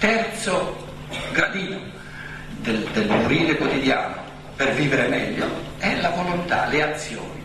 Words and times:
terzo 0.00 0.88
gradino 1.32 1.78
del, 2.62 2.82
del 2.92 3.06
morire 3.06 3.54
quotidiano 3.56 4.16
per 4.56 4.72
vivere 4.72 5.08
meglio 5.08 5.46
è 5.78 5.94
la 6.00 6.10
volontà, 6.10 6.66
le 6.66 6.82
azioni. 6.82 7.44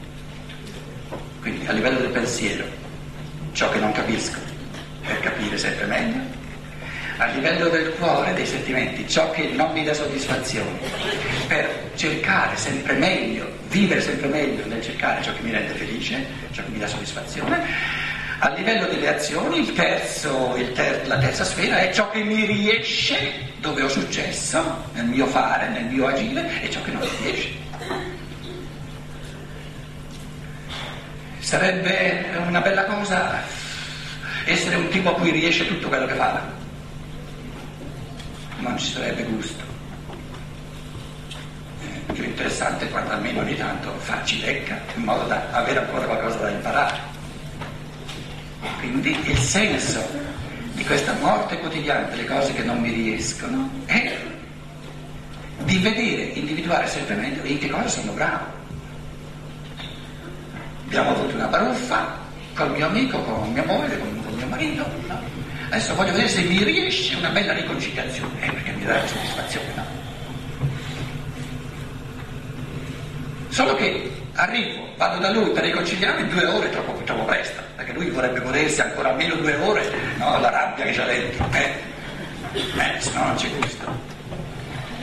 Quindi 1.42 1.68
a 1.68 1.74
livello 1.74 2.00
del 2.00 2.10
pensiero, 2.10 2.66
ciò 3.52 3.70
che 3.70 3.80
non 3.80 3.92
capisco 3.92 4.40
per 5.06 5.20
capire 5.20 5.58
sempre 5.58 5.86
meglio, 5.86 6.20
a 7.18 7.26
livello 7.28 7.70
del 7.70 7.94
cuore, 7.94 8.34
dei 8.34 8.46
sentimenti, 8.46 9.08
ciò 9.08 9.30
che 9.32 9.50
non 9.54 9.72
mi 9.72 9.84
dà 9.84 9.94
soddisfazione, 9.94 10.80
per 11.48 11.92
cercare 11.96 12.56
sempre 12.58 12.94
meglio, 12.94 13.50
vivere 13.68 14.02
sempre 14.02 14.28
meglio 14.28 14.66
nel 14.66 14.82
cercare 14.82 15.22
ciò 15.22 15.32
che 15.34 15.42
mi 15.42 15.52
rende 15.52 15.74
felice, 15.74 16.26
ciò 16.52 16.64
che 16.64 16.70
mi 16.72 16.80
dà 16.80 16.88
soddisfazione. 16.88 17.64
A 18.40 18.50
livello 18.50 18.88
delle 18.88 19.16
azioni, 19.16 19.60
il 19.60 19.74
terzo, 19.74 20.56
il 20.58 20.74
ter- 20.74 21.08
la 21.08 21.18
terza 21.18 21.46
sfera 21.46 21.78
è 21.78 21.92
ciò 21.94 22.10
che 22.10 22.22
mi 22.22 22.46
riesce, 22.46 23.54
dove 23.60 23.82
ho 23.82 23.88
successo, 23.88 24.84
nel 24.94 25.06
mio 25.06 25.26
fare, 25.26 25.70
nel 25.70 25.86
mio 25.86 26.08
agire, 26.08 26.62
e 26.62 26.70
ciò 26.70 26.82
che 26.82 26.92
non 26.92 27.02
mi 27.02 27.10
riesce. 27.22 27.50
Sarebbe 31.40 32.26
una 32.46 32.60
bella 32.60 32.84
cosa 32.86 33.42
essere 34.46 34.76
un 34.76 34.90
tipo 34.90 35.10
a 35.10 35.14
cui 35.14 35.32
riesce 35.32 35.68
tutto 35.68 35.88
quello 35.88 36.06
che 36.06 36.16
fa. 36.16 36.42
Non 38.58 38.78
ci 38.78 38.92
sarebbe 38.92 39.24
gusto. 39.24 39.64
È 42.08 42.12
più 42.12 42.24
interessante 42.24 42.90
quando 42.90 43.12
almeno 43.12 43.40
ogni 43.40 43.56
tanto 43.56 43.94
farci 44.00 44.42
lecca 44.42 44.80
in 44.96 45.04
modo 45.04 45.24
da 45.24 45.48
avere 45.52 45.80
ancora 45.80 46.06
qualcosa 46.06 46.38
da 46.38 46.50
imparare. 46.50 47.15
Quindi 48.80 49.18
il 49.24 49.38
senso 49.38 50.04
di 50.74 50.84
questa 50.84 51.14
morte 51.22 51.58
quotidiana 51.60 52.08
delle 52.08 52.26
cose 52.26 52.54
che 52.54 52.64
non 52.64 52.80
mi 52.80 52.92
riescono 52.92 53.70
è 53.86 54.18
di 55.64 55.78
vedere, 55.78 56.24
individuare 56.34 56.88
sempre 56.88 57.16
meglio 57.16 57.44
in 57.44 57.58
che 57.58 57.70
cosa 57.70 57.88
sono 57.88 58.12
bravo. 58.12 58.46
Abbiamo 60.86 61.10
avuto 61.12 61.36
una 61.36 61.48
baruffa 61.48 62.18
col 62.54 62.72
mio 62.72 62.88
amico, 62.88 63.22
con 63.22 63.52
mia 63.52 63.66
moglie, 63.66 63.98
con, 63.98 64.36
mio 64.36 64.48
marito. 64.48 64.86
No? 65.08 65.20
Adesso 65.70 65.96
voglio 65.96 66.12
vedere 66.12 66.30
se 66.30 66.42
mi 66.42 66.64
riesce 66.64 67.16
una 67.16 67.30
bella 67.30 67.54
riconciliazione, 67.54 68.42
eh, 68.42 68.52
perché 68.52 68.72
mi 68.72 68.86
dà 68.86 69.06
soddisfazione, 69.08 69.68
no? 69.76 69.84
Solo 73.50 73.76
che 73.76 74.12
arrivo, 74.36 74.88
vado 74.98 75.20
da 75.20 75.30
lui 75.32 75.50
per 75.52 75.64
riconciliarmi 75.64 76.28
due 76.28 76.46
ore 76.46 76.70
troppo, 76.70 77.02
troppo 77.04 77.24
presto, 77.24 77.62
perché 77.76 77.94
lui 77.94 78.10
vorrebbe 78.10 78.40
godersi 78.42 78.82
ancora 78.82 79.10
almeno 79.10 79.36
due 79.36 79.56
ore, 79.56 79.90
no? 80.18 80.40
La 80.40 80.50
rabbia 80.50 80.86
che 80.86 80.92
c'ha 80.92 81.06
dentro, 81.06 81.48
eh? 81.54 81.94
Eh, 82.54 83.00
se 83.00 83.12
no 83.14 83.26
non 83.26 83.36
c'è 83.36 83.50
gusto. 83.58 84.14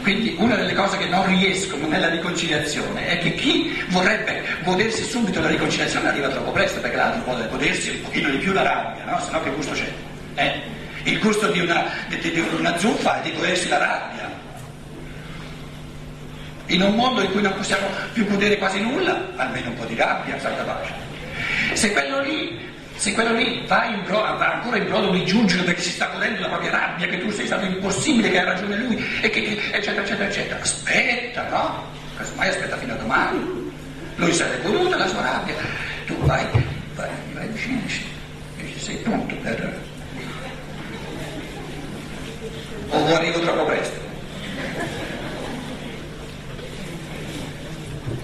Quindi 0.03 0.35
una 0.39 0.57
delle 0.57 0.75
cose 0.75 0.99
che 0.99 1.07
non 1.07 1.25
riescono 1.27 1.87
nella 1.87 2.09
riconciliazione 2.09 3.07
è 3.07 3.19
che 3.19 3.35
chi 3.35 3.85
vorrebbe 3.89 4.43
godersi 4.65 5.05
subito 5.05 5.41
la 5.41 5.49
riconciliazione 5.49 6.09
arriva 6.09 6.29
troppo 6.29 6.51
presto, 6.51 6.81
perché 6.81 6.97
l'altro 6.97 7.23
vuole 7.23 7.49
godersi 7.49 7.91
un 7.91 8.03
pochino 8.03 8.29
di 8.29 8.39
più 8.39 8.53
la 8.53 8.63
rabbia, 8.63 9.05
no? 9.05 9.21
Se 9.21 9.31
no 9.31 9.43
che 9.43 9.51
gusto 9.51 9.73
c'è? 9.73 9.91
Eh? 10.35 10.61
Il 11.05 11.19
gusto 11.21 11.49
di 11.49 11.61
una, 11.61 11.85
di, 12.09 12.19
di 12.19 12.45
una 12.59 12.77
zuffa 12.79 13.21
è 13.21 13.23
di 13.23 13.35
godersi 13.35 13.69
la 13.69 13.79
rabbia. 13.79 14.22
In 16.73 16.83
un 16.83 16.95
mondo 16.95 17.21
in 17.21 17.31
cui 17.31 17.43
non 17.43 17.55
possiamo 17.55 17.87
più 18.13 18.27
godere 18.27 18.57
quasi 18.57 18.81
nulla, 18.81 19.29
almeno 19.37 19.69
un 19.69 19.77
po' 19.77 19.85
di 19.85 19.95
rabbia, 19.95 20.39
santa 20.39 20.63
pace. 20.63 20.93
Se 21.75 21.93
quello 21.93 22.21
lì 22.21 22.71
se 22.97 23.15
quello 23.15 23.33
lì 23.33 23.65
va, 23.67 23.87
in 23.87 24.03
bro, 24.05 24.21
va 24.21 24.55
ancora 24.55 24.77
in 24.77 24.85
brodo 24.85 25.11
di 25.11 25.25
giungere 25.25 25.65
perché 25.65 25.81
si 25.81 25.91
sta 25.91 26.07
godendo 26.07 26.41
la 26.43 26.49
propria 26.49 26.71
rabbia, 26.71 27.09
che 27.09 27.19
tu 27.19 27.31
sei 27.31 27.47
stato 27.47 27.65
impossibile, 27.65 28.31
che 28.31 28.39
ha 28.39 28.45
ragione 28.45 28.77
lui, 28.77 29.05
e 29.21 29.29
che, 29.29 29.59
eccetera, 29.73 30.03
eccetera, 30.03 30.29
eccetera. 30.29 30.61
Aspetta, 30.61 31.49
no? 31.49 31.85
Casomai 32.17 32.49
aspetta 32.49 32.77
fino 32.77 32.93
a 32.93 32.97
domani. 32.97 33.73
Lui 34.15 34.37
l'è 34.37 34.61
goduta 34.63 34.97
la 34.97 35.09
sua 35.09 35.23
rabbia. 35.23 35.55
Tu 36.07 36.15
vai, 36.19 36.47
vai, 36.95 37.09
vai 37.33 37.49
vicino 37.49 37.81
sei 38.79 38.97
pronto 38.97 39.35
per... 39.37 39.81
O 42.91 43.15
arrivo 43.15 43.41
troppo 43.41 43.65
presto? 43.65 44.02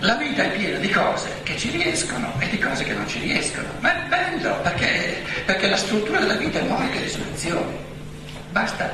La 0.08 0.14
vita 0.14 0.42
è 0.42 0.50
piena 0.52 0.78
di 0.78 0.88
cose 0.88 1.28
che 1.42 1.54
ci 1.58 1.69
riescono 1.69 2.32
e 2.38 2.48
di 2.48 2.58
cose 2.58 2.82
che 2.82 2.94
non 2.94 3.06
ci 3.06 3.19
riescono, 3.19 3.69
ma 3.80 3.94
è 3.94 4.08
bello 4.08 4.58
perché, 4.62 5.22
perché 5.44 5.69
la 5.69 5.76
struttura 5.76 6.19
della 6.20 6.36
vita 6.36 6.60
è 6.60 6.62
morte 6.62 6.96
e 6.96 7.02
risurrezione. 7.02 7.76
Basta 8.50 8.91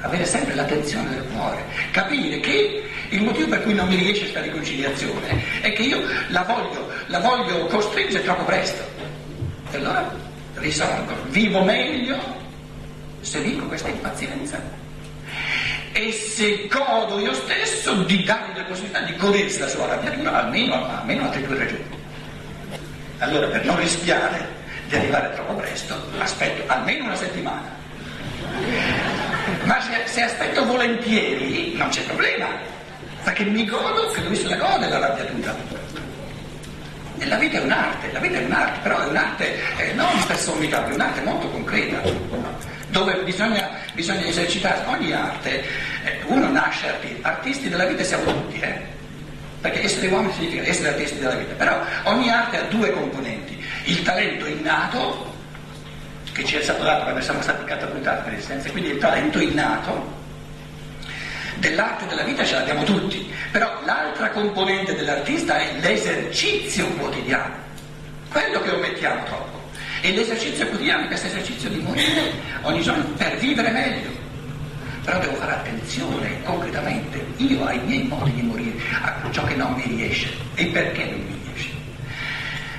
avere 0.00 0.24
sempre 0.24 0.54
l'attenzione 0.54 1.10
del 1.10 1.24
cuore, 1.34 1.62
capire 1.90 2.40
che 2.40 2.82
il 3.10 3.22
motivo 3.22 3.48
per 3.48 3.62
cui 3.62 3.74
non 3.74 3.88
mi 3.88 3.96
riesce 3.96 4.22
questa 4.22 4.40
riconciliazione 4.40 5.60
è 5.60 5.70
che 5.74 5.82
io 5.82 6.00
la 6.28 6.44
voglio, 6.44 6.90
la 7.08 7.18
voglio 7.18 7.66
costringere 7.66 8.24
troppo 8.24 8.44
presto. 8.44 8.82
E 9.70 9.76
allora 9.76 10.10
risolvo, 10.54 11.14
vivo 11.28 11.62
meglio 11.62 12.16
se 13.20 13.38
vinco 13.40 13.66
questa 13.66 13.88
impazienza 13.88 14.83
e 15.94 16.10
se 16.10 16.66
godo 16.66 17.20
io 17.20 17.32
stesso 17.32 17.94
di 18.02 18.24
dargli 18.24 18.56
la 18.56 18.64
possibilità 18.64 19.00
di 19.02 19.16
godersi 19.16 19.60
la 19.60 19.68
sua 19.68 19.84
arrabbiatura 19.84 20.42
almeno, 20.42 20.74
almeno 20.74 21.22
altre 21.22 21.46
due 21.46 21.56
ragioni. 21.56 21.84
Allora 23.18 23.46
per 23.46 23.64
non 23.64 23.76
rischiare 23.78 24.44
di 24.88 24.96
arrivare 24.96 25.32
troppo 25.34 25.54
presto, 25.54 25.94
aspetto 26.18 26.64
almeno 26.66 27.04
una 27.04 27.14
settimana. 27.14 27.70
Ma 29.62 29.80
se, 29.80 30.02
se 30.06 30.22
aspetto 30.22 30.66
volentieri 30.66 31.76
non 31.76 31.88
c'è 31.90 32.02
problema, 32.02 32.48
perché 33.22 33.44
mi 33.44 33.64
godo 33.64 34.10
che 34.10 34.20
lui 34.22 34.34
se 34.34 34.48
la 34.48 34.56
gode 34.56 34.88
l'arrabbiatura. 34.88 35.54
E 37.18 37.26
la 37.26 37.36
vita 37.36 37.58
è 37.58 37.62
un'arte, 37.62 38.10
la 38.10 38.18
vita 38.18 38.38
è 38.38 38.44
un'arte, 38.44 38.80
però 38.82 39.00
è 39.00 39.06
un'arte 39.06 39.60
eh, 39.76 39.92
non 39.92 40.26
personalizzata, 40.26 40.90
è 40.90 40.94
un'arte 40.94 41.20
molto 41.20 41.48
concreta 41.50 42.02
dove 42.88 43.14
bisogna, 43.24 43.70
bisogna 43.92 44.26
esercitare 44.26 44.84
ogni 44.86 45.12
arte. 45.12 45.64
Eh, 46.04 46.20
uno 46.26 46.50
nasce 46.50 46.88
artisti, 46.88 47.18
artisti 47.22 47.68
della 47.68 47.86
vita 47.86 48.02
siamo 48.02 48.24
tutti, 48.24 48.60
eh? 48.60 48.92
perché 49.60 49.82
essere 49.84 50.08
uomini 50.08 50.32
significa 50.34 50.62
essere 50.62 50.88
artisti 50.88 51.18
della 51.18 51.36
vita, 51.36 51.54
però 51.54 51.80
ogni 52.02 52.28
arte 52.28 52.58
ha 52.58 52.62
due 52.64 52.92
componenti, 52.92 53.64
il 53.84 54.02
talento 54.02 54.44
innato, 54.44 55.32
che 56.32 56.44
ci 56.44 56.56
è 56.56 56.62
stato 56.62 56.82
dato 56.82 57.04
quando 57.04 57.22
siamo 57.22 57.40
stati 57.40 57.64
catapultati 57.64 58.24
per 58.24 58.32
esistenza, 58.34 58.70
quindi 58.70 58.90
il 58.90 58.98
talento 58.98 59.40
innato 59.40 60.22
dell'arte 61.56 62.06
della 62.06 62.24
vita 62.24 62.44
ce 62.44 62.56
l'abbiamo 62.56 62.82
tutti, 62.82 63.32
però 63.50 63.80
l'altra 63.86 64.28
componente 64.28 64.94
dell'artista 64.94 65.56
è 65.56 65.78
l'esercizio 65.80 66.86
quotidiano, 66.88 67.54
quello 68.28 68.60
che 68.60 68.70
omettiamo 68.70 69.24
troppo. 69.24 69.63
E 70.04 70.12
l'esercizio 70.12 70.66
quotidiano 70.66 71.06
questo 71.06 71.28
esercizio 71.28 71.70
di 71.70 71.78
morire 71.78 72.30
ogni 72.60 72.82
giorno 72.82 73.04
per 73.16 73.38
vivere 73.38 73.70
meglio. 73.70 74.10
Però 75.02 75.18
devo 75.18 75.34
fare 75.36 75.52
attenzione 75.52 76.42
concretamente 76.42 77.24
io 77.38 77.64
ai 77.64 77.78
miei 77.86 78.02
modi 78.02 78.34
di 78.34 78.42
morire, 78.42 78.78
a 79.00 79.30
ciò 79.30 79.44
che 79.44 79.54
non 79.54 79.72
mi 79.72 79.84
riesce 79.86 80.28
e 80.56 80.66
perché 80.66 81.06
non 81.06 81.20
mi 81.20 81.40
riesce. 81.42 81.70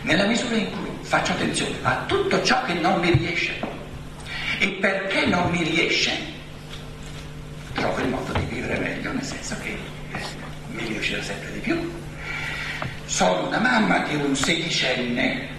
Nella 0.04 0.26
misura 0.28 0.56
in 0.56 0.70
cui 0.70 0.88
faccio 1.02 1.32
attenzione 1.32 1.74
a 1.82 2.04
tutto 2.06 2.44
ciò 2.44 2.64
che 2.64 2.74
non 2.74 3.00
mi 3.00 3.10
riesce 3.10 3.60
e 4.60 4.68
perché 4.80 5.26
non 5.26 5.50
mi 5.50 5.64
riesce, 5.64 6.12
trovo 7.74 8.02
il 8.02 8.10
modo 8.10 8.34
di 8.34 8.46
vivere 8.54 8.78
meglio, 8.78 9.12
nel 9.12 9.24
senso 9.24 9.56
che 9.64 9.76
eh, 10.12 10.22
mi 10.74 10.86
riuscirà 10.90 11.24
sempre 11.24 11.52
di 11.54 11.60
più. 11.60 11.92
Sono 13.06 13.48
una 13.48 13.58
mamma 13.58 14.06
di 14.08 14.14
un 14.14 14.36
sedicenne 14.36 15.55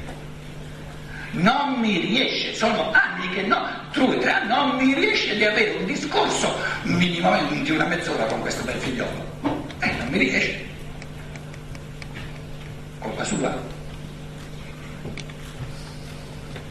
non 1.33 1.81
mi 1.81 1.99
riesce, 2.01 2.55
sono 2.55 2.91
anni 2.93 3.29
che 3.31 3.43
no, 3.43 3.57
anni, 3.57 4.47
non 4.47 4.77
mi 4.77 4.95
riesce 4.95 5.37
di 5.37 5.45
avere 5.45 5.77
un 5.79 5.87
discorso 5.87 6.55
minimamente 6.83 7.63
di 7.63 7.71
una 7.71 7.87
mezz'ora 7.87 8.25
con 8.25 8.41
questo 8.41 8.63
bel 8.65 8.77
figliolo. 8.77 9.25
Eh, 9.81 9.93
non 9.99 10.09
mi 10.09 10.19
riesce. 10.19 10.65
Colpa 12.99 13.25
sua. 13.25 13.75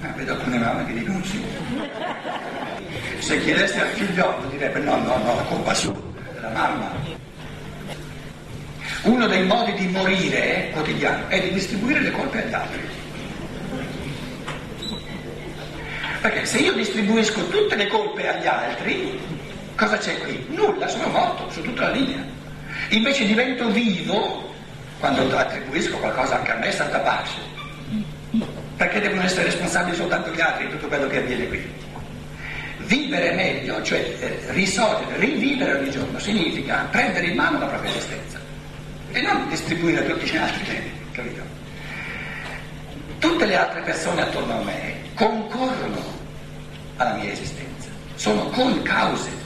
Ah, 0.01 0.13
vedo 0.15 0.33
alcune 0.33 0.57
mamme 0.57 0.85
che 0.85 0.93
dicono 0.93 1.23
sì. 1.23 1.43
Se 3.19 3.39
chiedesse 3.41 3.81
al 3.81 3.87
figliolo 3.87 4.47
direbbe 4.49 4.79
no, 4.79 4.97
no, 4.97 5.17
no, 5.17 5.35
colpa 5.47 5.73
sua, 5.73 5.95
della 6.33 6.49
mamma. 6.49 6.91
Uno 9.03 9.27
dei 9.27 9.45
modi 9.45 9.73
di 9.73 9.87
morire 9.87 10.69
eh, 10.69 10.71
quotidiano 10.71 11.27
è 11.27 11.39
di 11.39 11.53
distribuire 11.53 11.99
le 11.99 12.11
colpe 12.11 12.43
agli 12.43 12.53
altri. 12.53 12.94
Perché 16.25 16.43
se 16.47 16.57
io 16.57 16.73
distribuisco 16.73 17.47
tutte 17.49 17.75
le 17.75 17.85
colpe 17.85 18.27
agli 18.27 18.47
altri, 18.47 19.19
cosa 19.75 19.95
c'è 19.95 20.17
qui? 20.21 20.43
Nulla, 20.49 20.87
sono 20.87 21.05
morto 21.09 21.47
su 21.51 21.61
tutta 21.61 21.83
la 21.83 21.89
linea. 21.91 22.25
Invece 22.89 23.27
divento 23.27 23.69
vivo 23.69 24.51
quando 24.97 25.37
attribuisco 25.37 25.97
qualcosa 25.97 26.37
anche 26.37 26.51
a 26.51 26.55
me, 26.55 26.71
santa 26.71 26.97
pace. 27.01 27.37
Perché 28.75 29.01
devono 29.01 29.21
essere 29.21 29.43
responsabili 29.43 29.95
soltanto 29.95 30.31
gli 30.31 30.41
altri 30.41 30.65
di 30.65 30.71
tutto 30.71 30.87
quello 30.87 31.05
che 31.05 31.17
avviene 31.19 31.47
qui? 31.47 31.73
vivere 32.79 33.33
meglio, 33.33 33.83
cioè 33.83 33.99
eh, 33.99 34.39
risorgere, 34.47 35.19
rivivere 35.19 35.77
ogni 35.77 35.91
giorno, 35.91 36.17
significa 36.17 36.87
prendere 36.89 37.27
in 37.27 37.35
mano 37.35 37.59
la 37.59 37.67
propria 37.67 37.91
esistenza 37.91 38.39
e 39.11 39.21
non 39.21 39.47
distribuire 39.47 39.99
a 39.99 40.09
tutti 40.09 40.25
gli 40.25 40.37
altri 40.37 40.63
beni, 40.63 40.91
capito? 41.11 41.41
Tutte 43.19 43.45
le 43.45 43.55
altre 43.55 43.81
persone 43.81 44.23
attorno 44.23 44.59
a 44.59 44.63
me 44.63 45.01
concorrono 45.13 46.14
alla 46.97 47.13
mia 47.13 47.31
esistenza, 47.31 47.89
sono 48.15 48.45
con 48.49 48.81
cause. 48.83 49.43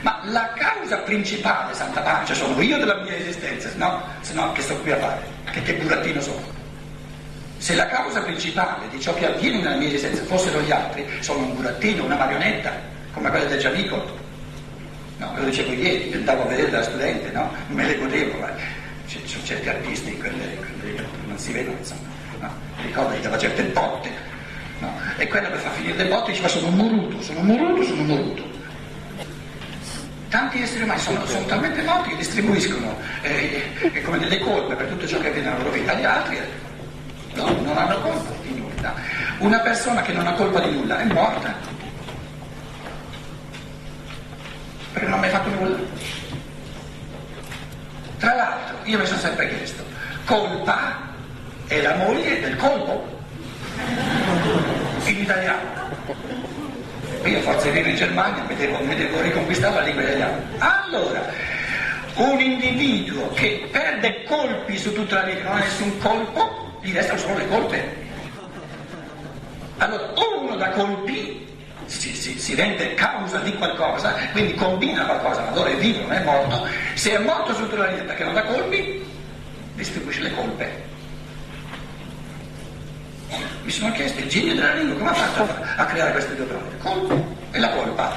Ma 0.00 0.20
la 0.24 0.52
causa 0.56 0.98
principale, 0.98 1.74
Santa 1.74 2.00
Pace, 2.00 2.34
sono 2.34 2.60
io 2.60 2.78
della 2.78 2.96
mia 3.02 3.16
esistenza, 3.16 3.70
no? 3.76 4.00
Se 4.20 4.32
no 4.32 4.52
che 4.52 4.62
sto 4.62 4.76
qui 4.78 4.92
a 4.92 4.96
fare? 4.96 5.22
Che, 5.50 5.62
che 5.62 5.74
burattino 5.74 6.20
sono? 6.20 6.56
Se 7.58 7.74
la 7.74 7.86
causa 7.86 8.22
principale 8.22 8.88
di 8.88 9.00
ciò 9.00 9.12
che 9.14 9.26
avviene 9.26 9.58
nella 9.58 9.76
mia 9.76 9.88
esistenza 9.88 10.22
fossero 10.24 10.60
gli 10.60 10.70
altri, 10.70 11.04
sono 11.20 11.40
un 11.40 11.56
burattino, 11.56 12.04
una 12.04 12.16
marionetta, 12.16 12.72
come 13.12 13.28
quella 13.30 13.46
del 13.46 13.58
Giavico. 13.58 14.16
No, 15.16 15.32
ve 15.34 15.40
lo 15.40 15.46
dicevo 15.46 15.72
ieri, 15.72 16.12
andavo 16.12 16.42
a 16.42 16.46
vedere 16.46 16.70
da 16.70 16.82
studente, 16.82 17.30
no? 17.32 17.52
Me 17.68 17.84
le 17.84 17.98
godevo, 17.98 18.38
ma 18.38 18.52
ci 19.08 19.20
sono 19.24 19.42
certi 19.42 19.68
artisti, 19.68 20.16
quelle, 20.16 20.56
quelle 20.80 21.04
non 21.26 21.38
si 21.38 21.50
vedono, 21.50 21.76
insomma. 21.78 22.06
No? 22.38 22.52
Ricordo 22.82 23.14
che 23.14 23.20
dava 23.20 23.36
certe 23.36 23.64
botte, 23.64 24.10
no? 24.78 24.92
E 25.16 25.28
quella 25.28 25.48
per 25.48 25.58
far 25.58 25.72
finire 25.72 25.96
le 25.96 26.08
botte 26.08 26.30
diceva 26.30 26.48
sono 26.48 26.68
moruto, 26.70 27.20
sono 27.22 27.40
moruto, 27.40 27.82
sono 27.84 28.02
moruto. 28.02 28.56
Tanti 30.28 30.60
esseri 30.60 30.82
umani 30.82 31.00
sono, 31.00 31.24
sono 31.26 31.44
talmente 31.46 31.82
morti 31.82 32.10
che 32.10 32.16
distribuiscono 32.16 32.96
eh, 33.22 34.02
come 34.04 34.18
delle 34.18 34.38
colpe 34.40 34.74
per 34.74 34.86
tutto 34.88 35.06
ciò 35.06 35.18
che 35.20 35.28
avviene 35.28 35.48
nella 35.48 35.62
loro 35.62 35.70
vita 35.70 35.92
agli 35.92 36.04
altri 36.04 36.38
No, 37.34 37.48
non 37.62 37.76
hanno 37.76 38.00
colpa 38.00 38.30
di 38.42 38.58
nulla. 38.58 38.94
Una 39.38 39.60
persona 39.60 40.02
che 40.02 40.12
non 40.12 40.26
ha 40.26 40.32
colpa 40.32 40.60
di 40.60 40.72
nulla 40.72 40.98
è 40.98 41.04
morta. 41.04 41.54
Perché 44.92 45.08
non 45.08 45.18
ha 45.18 45.20
mai 45.20 45.30
fatto 45.30 45.50
nulla. 45.50 45.78
Tra 48.18 48.34
l'altro, 48.34 48.76
io 48.82 48.98
mi 48.98 49.06
sono 49.06 49.20
sempre 49.20 49.48
chiesto, 49.48 49.84
colpa 50.24 51.06
è 51.68 51.80
la 51.80 51.94
moglie 51.94 52.40
del 52.40 52.56
colpo? 52.56 53.17
In 55.28 55.34
italiano. 55.34 56.16
Io 57.24 57.40
forse 57.40 57.70
vivo 57.70 57.88
in 57.88 57.96
Germania, 57.96 58.42
mi 58.44 58.54
devo, 58.54 58.78
mi 58.78 58.94
devo 58.94 59.20
riconquistare 59.20 59.74
la 59.74 59.82
lingua 59.82 60.02
italiana. 60.02 60.40
Allora, 60.56 61.30
un 62.14 62.40
individuo 62.40 63.28
che 63.34 63.68
perde 63.70 64.24
colpi 64.24 64.78
su 64.78 64.90
tutta 64.94 65.16
la 65.16 65.22
vita, 65.24 65.42
non 65.42 65.58
ha 65.58 65.58
nessun 65.58 65.98
colpo, 65.98 66.78
gli 66.80 66.94
restano 66.94 67.18
solo 67.18 67.36
le 67.36 67.48
colpe. 67.48 67.96
Allora, 69.76 70.12
uno 70.40 70.56
da 70.56 70.70
colpi 70.70 71.46
si, 71.84 72.14
si, 72.14 72.38
si, 72.38 72.54
rende 72.54 72.94
causa 72.94 73.38
di 73.40 73.52
qualcosa, 73.54 74.14
quindi 74.32 74.54
combina 74.54 75.04
qualcosa, 75.04 75.42
ma 75.42 75.50
allora 75.50 75.68
è 75.68 75.76
vivo, 75.76 76.00
non 76.00 76.12
è 76.12 76.22
morto. 76.24 76.66
Se 76.94 77.14
è 77.14 77.18
morto 77.18 77.52
sotto 77.52 77.76
la 77.76 77.88
vita 77.88 78.04
perché 78.04 78.24
non 78.24 78.32
dà 78.32 78.44
colpi, 78.44 79.04
distribuisce 79.74 80.22
le 80.22 80.34
colpe. 80.34 80.87
Mi 83.68 83.74
sono 83.74 83.92
chiesto, 83.92 84.20
il 84.20 84.28
genio 84.30 84.54
della 84.54 84.72
lingua 84.72 84.96
come 84.96 85.10
ha 85.10 85.12
fatto 85.12 85.62
a, 85.76 85.84
creare 85.84 86.12
queste 86.12 86.34
due 86.34 86.46
parole? 86.46 86.78
Colpo 86.78 87.36
e 87.50 87.58
la 87.58 87.68
colpa. 87.68 88.16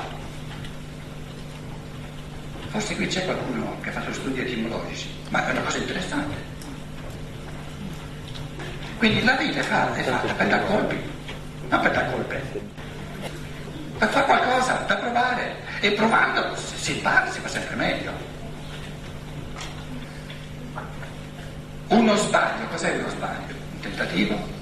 Forse 2.69 2.95
qui 2.95 3.05
c'è 3.07 3.25
qualcuno 3.25 3.75
che 3.81 3.89
ha 3.89 3.91
fatto 3.91 4.13
studi 4.13 4.39
etimologici, 4.39 5.09
ma 5.27 5.45
è 5.45 5.51
una 5.51 5.59
cosa 5.59 5.77
interessante. 5.79 6.35
Quindi 8.97 9.25
la 9.25 9.33
vita 9.33 9.59
è 9.59 9.63
fatta, 9.63 9.93
è 9.97 10.03
fatta 10.03 10.33
per 10.35 10.47
dar 10.47 10.65
colpi, 10.67 10.97
non 11.67 11.81
per 11.81 11.91
dar 11.91 12.11
colpe. 12.11 12.41
Per 13.97 14.07
fare 14.07 14.25
qualcosa, 14.25 14.73
per 14.75 14.99
provare. 14.99 15.55
E 15.81 15.91
provando 15.91 16.55
si 16.55 16.93
impara, 16.93 17.29
si 17.29 17.41
fa 17.41 17.49
sempre 17.49 17.75
meglio. 17.75 18.11
Uno 21.89 22.15
sbaglio, 22.15 22.67
cos'è 22.67 22.95
uno 22.95 23.09
sbaglio? 23.09 23.53
Un 23.73 23.79
tentativo? 23.81 24.59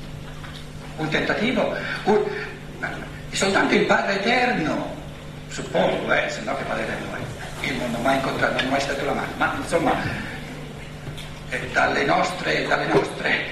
Un 1.00 1.10
tentativo? 1.10 1.76
Un... 2.04 2.24
Soltanto 3.32 3.74
il 3.74 3.86
Padre 3.86 4.20
Eterno, 4.20 4.96
suppongo, 5.48 6.12
eh, 6.14 6.30
se 6.30 6.42
no 6.42 6.56
che 6.56 6.64
Padre 6.64 6.84
Eterno 6.84 7.16
è. 7.16 7.66
Io 7.68 7.78
non 7.78 7.96
ho 7.96 8.02
mai 8.02 8.16
incontrato, 8.16 8.56
non 8.56 8.68
ho 8.68 8.70
mai 8.70 8.82
stato 8.82 9.06
la 9.06 9.14
mano, 9.14 9.32
ma 9.38 9.54
insomma 9.58 9.94
eh, 11.50 11.70
dalle 11.72 12.06
nostre, 12.06 12.68
dalle 12.68 12.88
nostre 12.88 13.48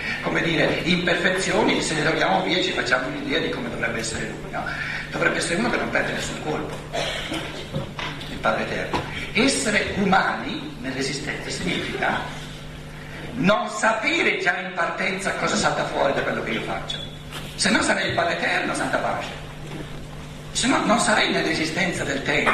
dire, 0.47 0.81
imperfezioni, 0.83 1.81
se 1.81 1.95
ne 1.95 2.03
togliamo 2.03 2.43
via 2.43 2.61
ci 2.61 2.71
facciamo 2.71 3.07
un'idea 3.07 3.39
di 3.39 3.49
come 3.49 3.69
dovrebbe 3.69 3.99
essere 3.99 4.29
lui. 4.29 4.51
No? 4.51 4.63
Dovrebbe 5.11 5.37
essere 5.37 5.55
uno 5.55 5.69
che 5.69 5.77
non 5.77 5.89
perde 5.89 6.13
nessun 6.13 6.41
colpo, 6.43 6.75
il 8.29 8.37
Padre 8.37 8.63
Eterno. 8.63 9.01
Essere 9.33 9.93
umani 9.97 10.77
nell'esistenza 10.81 11.49
significa 11.49 12.19
non 13.33 13.69
sapere 13.69 14.39
già 14.39 14.57
in 14.57 14.71
partenza 14.73 15.33
cosa 15.33 15.55
salta 15.55 15.85
fuori 15.85 16.13
da 16.13 16.21
quello 16.21 16.43
che 16.43 16.51
io 16.51 16.61
faccio. 16.61 17.06
Se 17.57 17.71
no 17.71 17.81
sarei 17.81 18.09
il 18.09 18.13
Padre 18.13 18.37
Eterno, 18.37 18.71
Santa 18.75 18.99
Pace. 18.99 19.29
Se 20.51 20.67
no 20.67 20.85
non 20.85 20.99
sarei 20.99 21.31
nell'esistenza 21.31 22.03
del 22.03 22.21
tempo. 22.21 22.51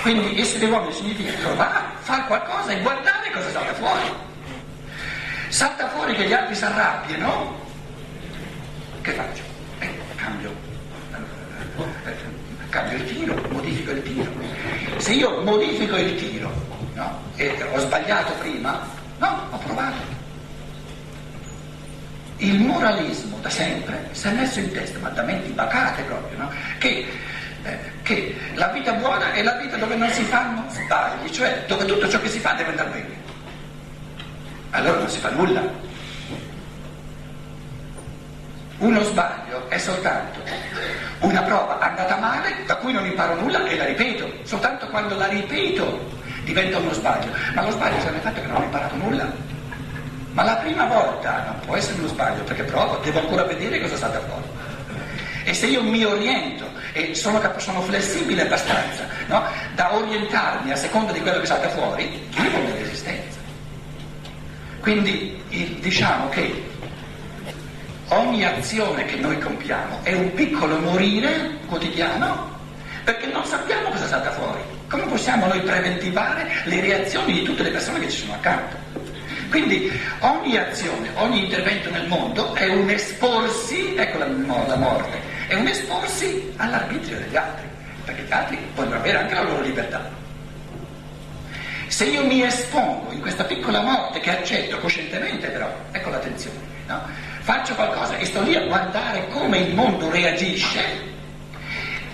Quindi 0.00 0.40
essere 0.40 0.64
uomini 0.64 0.94
significa 0.94 1.30
trovare, 1.34 1.84
fare 2.00 2.24
qualcosa 2.24 2.72
e 2.72 2.80
guardare 2.80 3.30
cosa 3.30 3.50
salta 3.50 3.74
fuori. 3.74 4.10
Salta 5.48 5.88
fuori 5.90 6.14
che 6.14 6.26
gli 6.26 6.32
altri 6.32 6.54
si 6.54 6.64
arrabbiano, 6.64 7.60
che 9.02 9.12
faccio? 9.12 9.42
Eh, 9.80 9.94
cambio, 10.16 10.54
eh, 12.06 12.14
cambio 12.70 12.96
il 12.96 13.04
tiro, 13.04 13.34
modifico 13.50 13.90
il 13.90 14.02
tiro. 14.02 14.32
Se 14.96 15.12
io 15.12 15.42
modifico 15.42 15.96
il 15.96 16.14
tiro 16.16 16.50
no, 16.94 17.22
e 17.36 17.62
ho 17.70 17.78
sbagliato 17.78 18.32
prima, 18.38 18.88
no, 19.18 19.48
ho 19.50 19.58
provato. 19.58 20.20
Il 22.42 22.60
moralismo 22.60 23.38
da 23.40 23.48
sempre 23.48 24.08
si 24.10 24.26
è 24.26 24.32
messo 24.32 24.58
in 24.58 24.72
testa, 24.72 24.98
ma 24.98 25.10
da 25.10 25.22
menti 25.22 25.50
bacate 25.52 26.02
proprio, 26.02 26.38
no? 26.38 26.50
che 26.78 27.06
eh, 27.62 27.78
che 28.02 28.36
la 28.54 28.66
vita 28.68 28.92
buona 28.94 29.32
è 29.32 29.42
la 29.42 29.56
vita 29.58 29.76
dove 29.76 29.94
non 29.94 30.10
si 30.10 30.24
fanno 30.24 30.64
sbagli, 30.68 31.30
cioè 31.30 31.62
dove 31.68 31.84
tutto 31.84 32.08
ciò 32.08 32.20
che 32.20 32.28
si 32.28 32.40
fa 32.40 32.54
deve 32.54 32.70
andare 32.70 32.90
bene. 32.90 33.16
Allora 34.70 34.98
non 34.98 35.08
si 35.08 35.20
fa 35.20 35.30
nulla. 35.30 35.62
Uno 38.78 39.02
sbaglio 39.04 39.68
è 39.68 39.78
soltanto 39.78 40.40
una 41.20 41.42
prova 41.42 41.78
andata 41.78 42.16
male 42.16 42.64
da 42.66 42.74
cui 42.76 42.92
non 42.92 43.06
imparo 43.06 43.40
nulla 43.40 43.64
e 43.64 43.76
la 43.76 43.84
ripeto. 43.84 44.28
Soltanto 44.42 44.88
quando 44.88 45.16
la 45.16 45.28
ripeto 45.28 46.18
diventa 46.42 46.78
uno 46.78 46.92
sbaglio. 46.92 47.30
Ma 47.54 47.62
lo 47.62 47.70
sbaglio 47.70 48.00
se 48.00 48.10
ne 48.10 48.18
fatto 48.18 48.40
che 48.40 48.46
non 48.48 48.60
ho 48.60 48.64
imparato 48.64 48.96
nulla. 48.96 49.51
Ma 50.32 50.44
la 50.44 50.56
prima 50.56 50.86
volta 50.86 51.44
non 51.46 51.60
può 51.66 51.76
essere 51.76 51.98
uno 51.98 52.08
sbaglio 52.08 52.42
perché 52.44 52.62
provo, 52.62 52.96
devo 53.02 53.20
ancora 53.20 53.44
vedere 53.44 53.80
cosa 53.80 53.96
sta 53.96 54.08
da 54.08 54.20
fuori. 54.20 54.48
E 55.44 55.52
se 55.52 55.66
io 55.66 55.82
mi 55.82 56.04
oriento 56.04 56.64
e 56.92 57.14
sono, 57.14 57.40
sono 57.58 57.82
flessibile 57.82 58.42
abbastanza 58.42 59.06
no? 59.26 59.42
da 59.74 59.94
orientarmi 59.94 60.70
a 60.70 60.76
seconda 60.76 61.12
di 61.12 61.20
quello 61.20 61.40
che 61.40 61.46
salta 61.46 61.68
fuori, 61.68 62.26
vivo 62.30 62.58
nell'esistenza. 62.58 63.40
Quindi 64.80 65.42
diciamo 65.80 66.28
che 66.30 66.70
ogni 68.08 68.44
azione 68.44 69.04
che 69.04 69.16
noi 69.16 69.38
compiamo 69.38 70.00
è 70.02 70.14
un 70.14 70.32
piccolo 70.32 70.78
morire 70.78 71.58
quotidiano 71.66 72.50
perché 73.04 73.26
non 73.26 73.44
sappiamo 73.44 73.90
cosa 73.90 74.06
salta 74.06 74.30
fuori. 74.30 74.60
Come 74.88 75.04
possiamo 75.04 75.46
noi 75.46 75.60
preventivare 75.60 76.50
le 76.64 76.80
reazioni 76.80 77.32
di 77.32 77.42
tutte 77.42 77.62
le 77.62 77.70
persone 77.70 78.00
che 78.00 78.10
ci 78.10 78.20
sono 78.20 78.34
accanto? 78.34 78.81
Quindi 79.52 79.92
ogni 80.20 80.56
azione, 80.56 81.10
ogni 81.16 81.44
intervento 81.44 81.90
nel 81.90 82.08
mondo 82.08 82.54
è 82.54 82.68
un 82.68 82.88
esporsi, 82.88 83.94
ecco 83.94 84.16
la, 84.16 84.26
la 84.66 84.76
morte, 84.76 85.20
è 85.46 85.52
un 85.52 85.66
esporsi 85.66 86.54
all'arbitrio 86.56 87.18
degli 87.18 87.36
altri, 87.36 87.66
perché 88.02 88.22
gli 88.22 88.32
altri 88.32 88.58
vogliono 88.74 88.96
avere 88.96 89.18
anche 89.18 89.34
la 89.34 89.42
loro 89.42 89.60
libertà. 89.60 90.08
Se 91.86 92.06
io 92.06 92.24
mi 92.24 92.42
espongo 92.42 93.12
in 93.12 93.20
questa 93.20 93.44
piccola 93.44 93.82
morte 93.82 94.20
che 94.20 94.30
accetto 94.30 94.78
coscientemente 94.78 95.48
però, 95.48 95.70
ecco 95.90 96.08
l'attenzione, 96.08 96.56
no? 96.86 97.02
faccio 97.40 97.74
qualcosa 97.74 98.16
e 98.16 98.24
sto 98.24 98.40
lì 98.40 98.56
a 98.56 98.64
guardare 98.64 99.28
come 99.28 99.58
il 99.58 99.74
mondo 99.74 100.10
reagisce, 100.10 101.11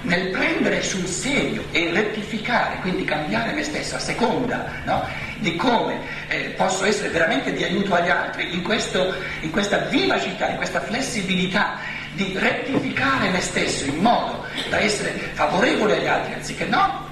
nel 0.02 0.31
prendere 0.31 0.83
sul 0.83 1.07
serio 1.07 1.64
e 1.73 1.90
rettificare, 1.93 2.76
quindi 2.81 3.05
cambiare 3.05 3.52
me 3.52 3.62
stesso 3.62 3.97
a 3.97 3.99
seconda 3.99 4.71
no? 4.85 5.05
di 5.38 5.57
come 5.57 6.00
eh, 6.28 6.55
posso 6.57 6.85
essere 6.85 7.09
veramente 7.09 7.52
di 7.52 7.64
aiuto 7.64 7.95
agli 7.95 8.09
altri, 8.09 8.55
in, 8.55 8.62
questo, 8.62 9.14
in 9.40 9.50
questa 9.50 9.78
vivacità, 9.78 10.49
in 10.49 10.57
questa 10.57 10.81
flessibilità 10.81 11.78
di 12.12 12.35
rettificare 12.37 13.31
me 13.31 13.40
stesso 13.40 13.85
in 13.85 13.99
modo 13.99 14.45
da 14.69 14.81
essere 14.81 15.11
favorevole 15.35 15.99
agli 15.99 16.07
altri, 16.07 16.35
anziché 16.35 16.64
no, 16.64 17.07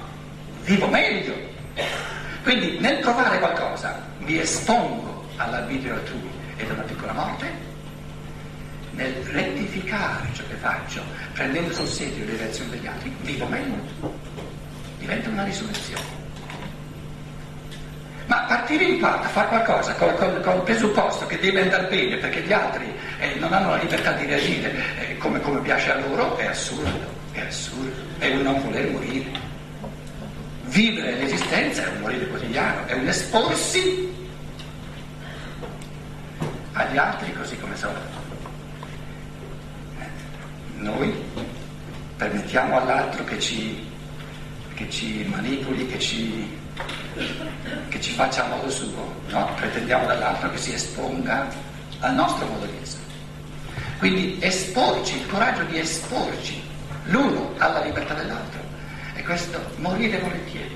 vivo 0.63 0.87
meglio. 0.87 1.33
Quindi 2.43 2.77
nel 2.79 2.99
provare 2.99 3.39
qualcosa 3.39 4.01
mi 4.19 4.39
espongo 4.39 5.25
all'arbitrio 5.37 5.93
altrui 5.93 6.29
ed 6.57 6.69
a 6.69 6.73
una 6.73 6.83
piccola 6.83 7.13
morte, 7.13 7.66
nel 8.97 9.13
rettificare 9.31 10.27
ciò 10.33 10.43
che 10.49 10.55
faccio, 10.55 11.01
prendendo 11.33 11.71
sul 11.71 11.87
serio 11.87 12.25
le 12.25 12.35
reazioni 12.35 12.71
degli 12.71 12.87
altri, 12.87 13.15
vivo 13.21 13.45
meglio. 13.45 13.75
Diventa 14.97 15.29
una 15.29 15.43
risurrezione. 15.43 16.25
Ma 18.25 18.39
partire 18.41 18.83
in 18.83 18.99
parte 18.99 19.27
a 19.27 19.29
fare 19.29 19.47
qualcosa 19.47 19.93
con, 19.93 20.13
con, 20.43 20.55
il 20.55 20.61
presupposto 20.63 21.25
che 21.27 21.39
deve 21.39 21.61
andare 21.61 21.87
bene 21.87 22.17
perché 22.17 22.41
gli 22.41 22.51
altri 22.51 22.93
eh, 23.19 23.35
non 23.35 23.53
hanno 23.53 23.69
la 23.69 23.77
libertà 23.77 24.11
di 24.13 24.25
reagire 24.25 24.73
eh, 24.99 25.17
come, 25.17 25.39
come 25.39 25.61
piace 25.61 25.91
a 25.91 25.99
loro 25.99 26.35
è 26.35 26.47
assurdo, 26.47 27.07
è 27.31 27.39
assurdo, 27.39 27.95
è 28.17 28.29
un 28.31 28.41
non 28.41 28.61
voler 28.61 28.89
morire. 28.89 29.45
Vivere 30.63 31.15
l'esistenza 31.15 31.85
è 31.85 31.87
un 31.87 32.01
morire 32.01 32.27
quotidiano, 32.27 32.85
è 32.87 32.93
un 32.93 33.07
esporsi 33.07 34.13
agli 36.73 36.97
altri 36.97 37.33
così 37.33 37.57
come 37.57 37.77
sono. 37.77 38.26
Noi 40.79 41.13
permettiamo 42.17 42.79
all'altro 42.79 43.23
che 43.23 43.39
ci, 43.39 43.87
che 44.73 44.89
ci 44.89 45.25
manipoli, 45.29 45.87
che 45.87 45.99
ci, 45.99 46.57
che 47.89 47.99
ci 47.99 48.11
faccia 48.13 48.45
a 48.45 48.47
modo 48.49 48.69
suo, 48.69 49.13
no? 49.29 49.49
pretendiamo 49.55 50.05
dall'altro 50.05 50.51
che 50.51 50.57
si 50.57 50.73
esponga 50.73 51.47
al 51.99 52.13
nostro 52.13 52.45
modo 52.47 52.65
di 52.65 52.77
essere. 52.81 53.03
Quindi 53.97 54.37
esporci, 54.39 55.17
il 55.17 55.27
coraggio 55.27 55.63
di 55.63 55.79
esporci 55.79 56.61
l'uno 57.05 57.53
alla 57.57 57.83
libertà 57.83 58.13
dell'altro. 58.13 58.61
E 59.15 59.23
questo 59.23 59.59
morire 59.77 60.19
volentieri. 60.19 60.75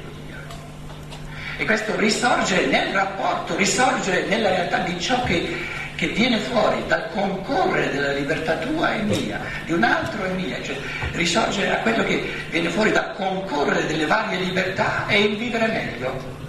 E 1.58 1.66
questo 1.66 1.96
risorgere 1.98 2.66
nel 2.66 2.92
rapporto, 2.92 3.56
risorgere 3.56 4.26
nella 4.26 4.50
realtà 4.50 4.80
di 4.80 5.00
ciò 5.00 5.22
che 5.24 5.56
che 6.02 6.08
viene 6.08 6.40
fuori 6.40 6.84
dal 6.88 7.12
concorrere 7.12 7.92
della 7.92 8.14
libertà 8.14 8.58
tua 8.58 8.96
e 8.96 9.04
mia, 9.04 9.40
di 9.66 9.74
un 9.74 9.84
altro 9.84 10.26
e 10.26 10.30
mia, 10.30 10.60
cioè 10.64 10.76
risorgere 11.12 11.78
a 11.78 11.82
quello 11.84 12.04
che 12.04 12.28
viene 12.50 12.70
fuori 12.70 12.92
dal 12.92 13.14
concorrere 13.14 13.86
delle 13.86 14.08
varie 14.08 14.40
libertà 14.40 15.06
e 15.06 15.20
il 15.20 15.38
vivere 15.38 15.68
meglio. 15.68 16.40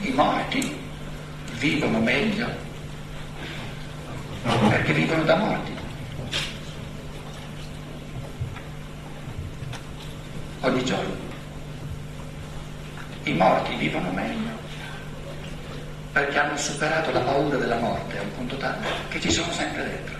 I 0.00 0.10
morti 0.12 0.74
vivono 1.58 1.98
meglio 1.98 2.48
perché 4.70 4.94
vivono 4.94 5.22
da 5.24 5.36
morti. 5.36 5.76
Ogni 10.60 10.82
giorno. 10.82 11.14
I 13.24 13.32
morti 13.34 13.74
vivono 13.74 14.10
meglio 14.12 14.51
perché 16.12 16.38
hanno 16.38 16.56
superato 16.58 17.10
la 17.10 17.20
paura 17.20 17.56
della 17.56 17.78
morte 17.78 18.18
a 18.18 18.22
un 18.22 18.32
punto 18.34 18.56
tale 18.58 18.86
che 19.08 19.18
ci 19.18 19.30
sono 19.30 19.50
sempre 19.50 19.82
dentro. 19.82 20.14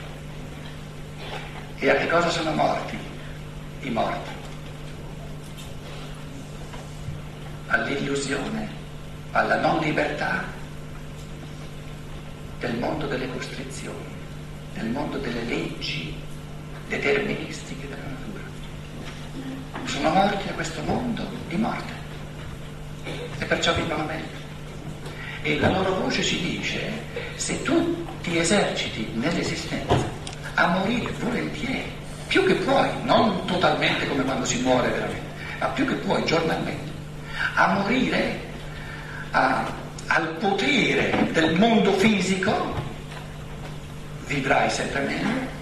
E 1.78 1.90
a 1.90 1.94
che 1.96 2.06
cosa 2.08 2.30
sono 2.30 2.52
morti? 2.52 2.96
I 3.82 3.90
morti. 3.90 4.30
All'illusione, 7.66 8.68
alla 9.32 9.60
non 9.60 9.80
libertà 9.80 10.44
del 12.58 12.74
mondo 12.76 13.06
delle 13.06 13.30
costrizioni, 13.30 14.16
del 14.74 14.88
mondo 14.88 15.18
delle 15.18 15.42
leggi 15.42 16.14
deterministiche 16.88 17.88
della 17.88 18.02
natura. 18.02 18.42
Sono 19.84 20.10
morti 20.10 20.48
a 20.48 20.52
questo 20.52 20.82
mondo 20.84 21.28
di 21.48 21.56
morte 21.56 21.92
e 23.38 23.44
perciò 23.44 23.74
vivono 23.74 24.04
meglio 24.04 24.41
e 25.42 25.58
la 25.58 25.70
loro 25.70 25.96
voce 25.96 26.22
ci 26.22 26.40
dice 26.40 26.90
se 27.34 27.62
tu 27.62 28.06
ti 28.22 28.38
eserciti 28.38 29.08
nell'esistenza 29.14 30.10
a 30.54 30.66
morire 30.68 31.10
volentieri, 31.18 31.90
più 32.28 32.44
che 32.46 32.54
puoi, 32.54 32.88
non 33.02 33.44
totalmente 33.46 34.06
come 34.06 34.22
quando 34.22 34.44
si 34.44 34.60
muore 34.60 34.88
veramente, 34.88 35.34
ma 35.58 35.66
più 35.66 35.86
che 35.86 35.94
puoi 35.94 36.24
giornalmente, 36.24 36.90
a 37.54 37.74
morire 37.74 38.40
a, 39.32 39.64
al 40.06 40.28
potere 40.38 41.28
del 41.32 41.58
mondo 41.58 41.92
fisico, 41.94 42.80
vivrai 44.26 44.70
sempre 44.70 45.00
meglio 45.00 45.60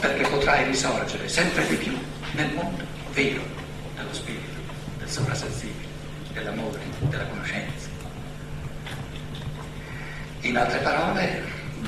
perché 0.00 0.26
potrai 0.28 0.64
risorgere 0.64 1.28
sempre 1.28 1.66
di 1.68 1.76
più 1.76 1.96
nel 2.32 2.50
mondo 2.54 2.82
vero 3.12 3.42
dello 3.94 4.12
spirito, 4.12 4.60
del 4.98 5.08
sovrasensibile, 5.08 5.86
dell'amore, 6.32 6.80
della 7.00 7.24
conoscenza. 7.24 7.71
In 10.44 10.56
altre 10.56 10.78
parole, 10.80 11.40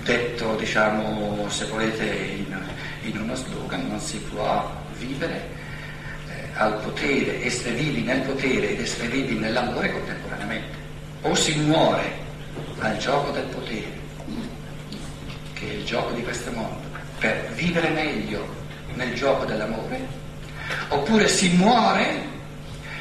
detto 0.04 0.54
diciamo 0.54 1.48
se 1.48 1.64
volete 1.64 2.04
in, 2.04 2.56
in 3.02 3.20
uno 3.20 3.34
slogan, 3.34 3.88
non 3.88 3.98
si 3.98 4.18
può 4.18 4.72
vivere 4.96 5.48
eh, 6.28 6.48
al 6.54 6.78
potere, 6.78 7.44
essere 7.44 7.74
vivi 7.74 8.02
nel 8.02 8.20
potere 8.20 8.70
ed 8.70 8.80
essere 8.80 9.08
vivi 9.08 9.34
nell'amore 9.34 9.90
contemporaneamente. 9.90 10.76
O 11.22 11.34
si 11.34 11.58
muore 11.58 12.12
al 12.78 12.96
gioco 12.98 13.32
del 13.32 13.46
potere, 13.46 13.98
che 15.54 15.68
è 15.68 15.72
il 15.72 15.84
gioco 15.84 16.12
di 16.12 16.22
questo 16.22 16.52
mondo, 16.52 16.80
per 17.18 17.50
vivere 17.54 17.88
meglio 17.88 18.46
nel 18.94 19.14
gioco 19.14 19.46
dell'amore, 19.46 20.06
oppure 20.90 21.26
si 21.26 21.48
muore 21.56 22.33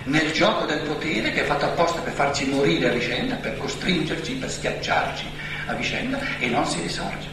nel 0.05 0.31
gioco 0.31 0.65
del 0.65 0.81
potere 0.81 1.31
che 1.31 1.43
è 1.43 1.45
fatto 1.45 1.65
apposta 1.65 2.01
per 2.01 2.13
farci 2.13 2.45
morire 2.47 2.89
a 2.89 2.93
vicenda, 2.93 3.35
per 3.35 3.57
costringerci, 3.57 4.33
per 4.33 4.49
schiacciarci 4.49 5.25
a 5.67 5.73
vicenda 5.73 6.19
e 6.39 6.47
non 6.47 6.65
si 6.65 6.81
risorge 6.81 7.27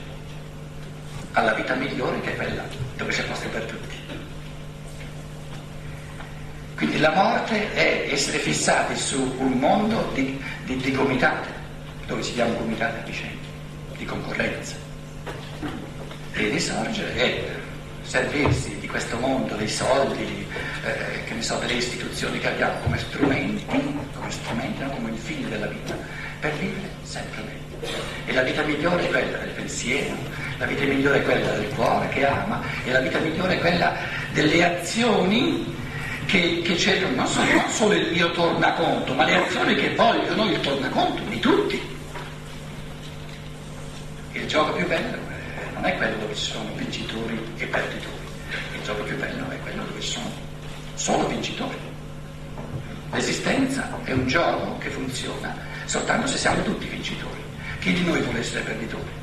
alla 1.33 1.55
vita 1.55 1.75
migliore 1.75 2.21
che 2.21 2.33
è 2.33 2.37
quella 2.37 2.63
dove 2.97 3.13
c'è 3.13 3.25
posto 3.25 3.49
per 3.49 3.63
tutti. 3.65 3.99
Quindi 6.77 6.99
la 6.99 7.13
morte 7.13 7.75
è 7.75 8.09
essere 8.11 8.39
fissati 8.39 8.97
su 8.97 9.35
un 9.39 9.53
mondo 9.53 10.11
di, 10.15 10.43
di, 10.65 10.77
di 10.77 10.93
gomitate, 10.93 11.49
dove 12.07 12.23
ci 12.23 12.33
diamo 12.33 12.57
gomitate 12.57 13.01
a 13.01 13.03
vicenda, 13.03 13.47
di 13.97 14.05
concorrenza. 14.07 14.77
E 16.33 16.49
risorgere 16.49 17.15
è 17.15 17.45
servirsi 18.03 18.79
di 18.79 18.89
questo 18.89 19.19
mondo, 19.19 19.57
dei 19.57 19.69
soldi, 19.69 20.47
eh, 20.83 21.25
che 21.25 21.35
ne 21.35 21.43
so, 21.43 21.57
delle 21.59 21.75
istituzioni 21.75 22.39
che 22.39 22.49
abbiamo 22.49 22.79
come 22.81 22.99
strumenti, 22.99 23.65
come 23.67 24.31
strumenti, 24.31 24.83
no? 24.83 24.91
come 24.91 25.11
il 25.11 25.19
fine 25.19 25.49
della 25.49 25.67
vita, 25.67 25.97
per 26.41 26.53
vivere 26.55 26.89
sempre 27.03 27.43
meglio. 27.43 27.89
E 28.27 28.33
la 28.33 28.43
vita 28.43 28.63
migliore 28.63 29.05
è 29.05 29.09
quella 29.09 29.39
del 29.39 29.51
pensiero, 29.51 30.17
la 30.59 30.67
vita 30.67 30.85
migliore 30.85 31.19
è 31.19 31.23
quella 31.23 31.51
del 31.53 31.69
cuore 31.75 32.09
che 32.09 32.27
ama, 32.27 32.63
e 32.85 32.91
la 32.91 33.01
vita 33.01 33.19
migliore 33.19 33.57
è 33.57 33.61
quella 33.61 33.97
delle 34.33 34.65
azioni 34.65 35.77
che, 36.27 36.63
che 36.63 36.77
cercano 36.77 37.17
non 37.17 37.27
solo, 37.27 37.53
non 37.53 37.71
solo 37.71 37.95
il 37.95 38.13
mio 38.13 38.31
tornaconto, 38.33 39.15
ma 39.15 39.25
le 39.25 39.35
azioni 39.37 39.75
che 39.75 39.95
vogliono 39.95 40.51
il 40.51 40.61
tornaconto 40.61 41.23
di 41.25 41.41
tutti. 41.41 41.99
Il 44.33 44.47
gioco 44.47 44.73
più 44.73 44.87
bello 44.87 45.19
non 45.75 45.85
è 45.85 45.97
quello 45.97 46.17
dove 46.19 46.35
ci 46.35 46.53
sono 46.53 46.71
vincitori 46.75 47.39
e 47.57 47.67
perditori, 47.67 48.15
il 48.75 48.83
gioco 48.83 49.03
più 49.03 49.17
bello 49.17 49.51
è 49.51 49.59
quello 49.61 49.85
dove 49.85 50.01
ci 50.01 50.13
sono 50.13 50.40
solo 51.01 51.27
vincitori. 51.29 51.79
L'esistenza 53.11 53.89
è 54.05 54.13
un 54.13 54.27
gioco 54.27 54.77
che 54.79 54.91
funziona 54.91 55.57
soltanto 55.87 56.27
se 56.27 56.37
siamo 56.37 56.63
tutti 56.63 56.87
vincitori. 56.87 57.43
Chi 57.79 57.95
di 57.95 58.05
noi 58.05 58.21
vuole 58.21 58.41
essere 58.41 58.61
perditore? 58.61 59.19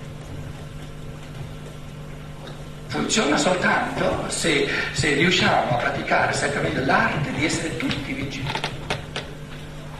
Funziona 2.87 3.37
soltanto 3.37 4.25
se, 4.29 4.67
se 4.93 5.13
riusciamo 5.13 5.69
a 5.69 5.75
praticare 5.75 6.33
sempre 6.33 6.61
meglio 6.61 6.83
l'arte 6.83 7.31
di 7.33 7.45
essere 7.45 7.77
tutti 7.77 8.11
vincitori. 8.11 8.75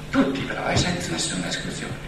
Tutti 0.10 0.40
però, 0.40 0.68
e 0.70 0.76
senza 0.76 1.12
nessuna 1.12 1.48
esclusione 1.48 2.06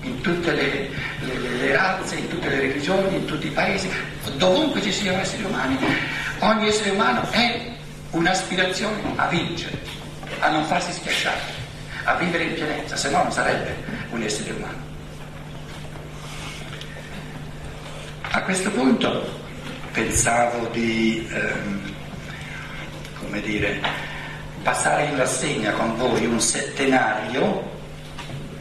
in 0.00 0.20
tutte 0.22 0.52
le, 0.52 0.88
le, 1.20 1.38
le, 1.38 1.72
razze, 1.72 2.14
in 2.16 2.28
tutte 2.28 2.48
le 2.48 2.60
religioni, 2.60 3.16
in 3.16 3.24
tutti 3.26 3.48
i 3.48 3.50
paesi, 3.50 3.90
dovunque 4.36 4.80
ci 4.80 4.92
siano 4.92 5.18
esseri 5.18 5.42
umani, 5.42 5.76
ogni 6.38 6.68
essere 6.68 6.90
umano 6.90 7.28
è 7.30 7.74
un'aspirazione 8.16 9.02
a 9.16 9.26
vincere, 9.26 9.78
a 10.40 10.48
non 10.48 10.64
farsi 10.64 10.92
schiacciare, 10.92 11.40
a 12.04 12.14
vivere 12.14 12.44
in 12.44 12.54
pienezza, 12.54 12.96
se 12.96 13.10
no 13.10 13.22
non 13.22 13.30
sarebbe 13.30 13.76
un 14.10 14.22
essere 14.22 14.52
umano. 14.52 14.84
A 18.30 18.42
questo 18.42 18.70
punto 18.70 19.40
pensavo 19.92 20.66
di, 20.68 21.28
ehm, 21.30 21.94
come 23.18 23.40
dire, 23.40 23.80
passare 24.62 25.04
in 25.04 25.16
rassegna 25.16 25.72
con 25.72 25.96
voi 25.96 26.24
un 26.24 26.40
settenario, 26.40 27.74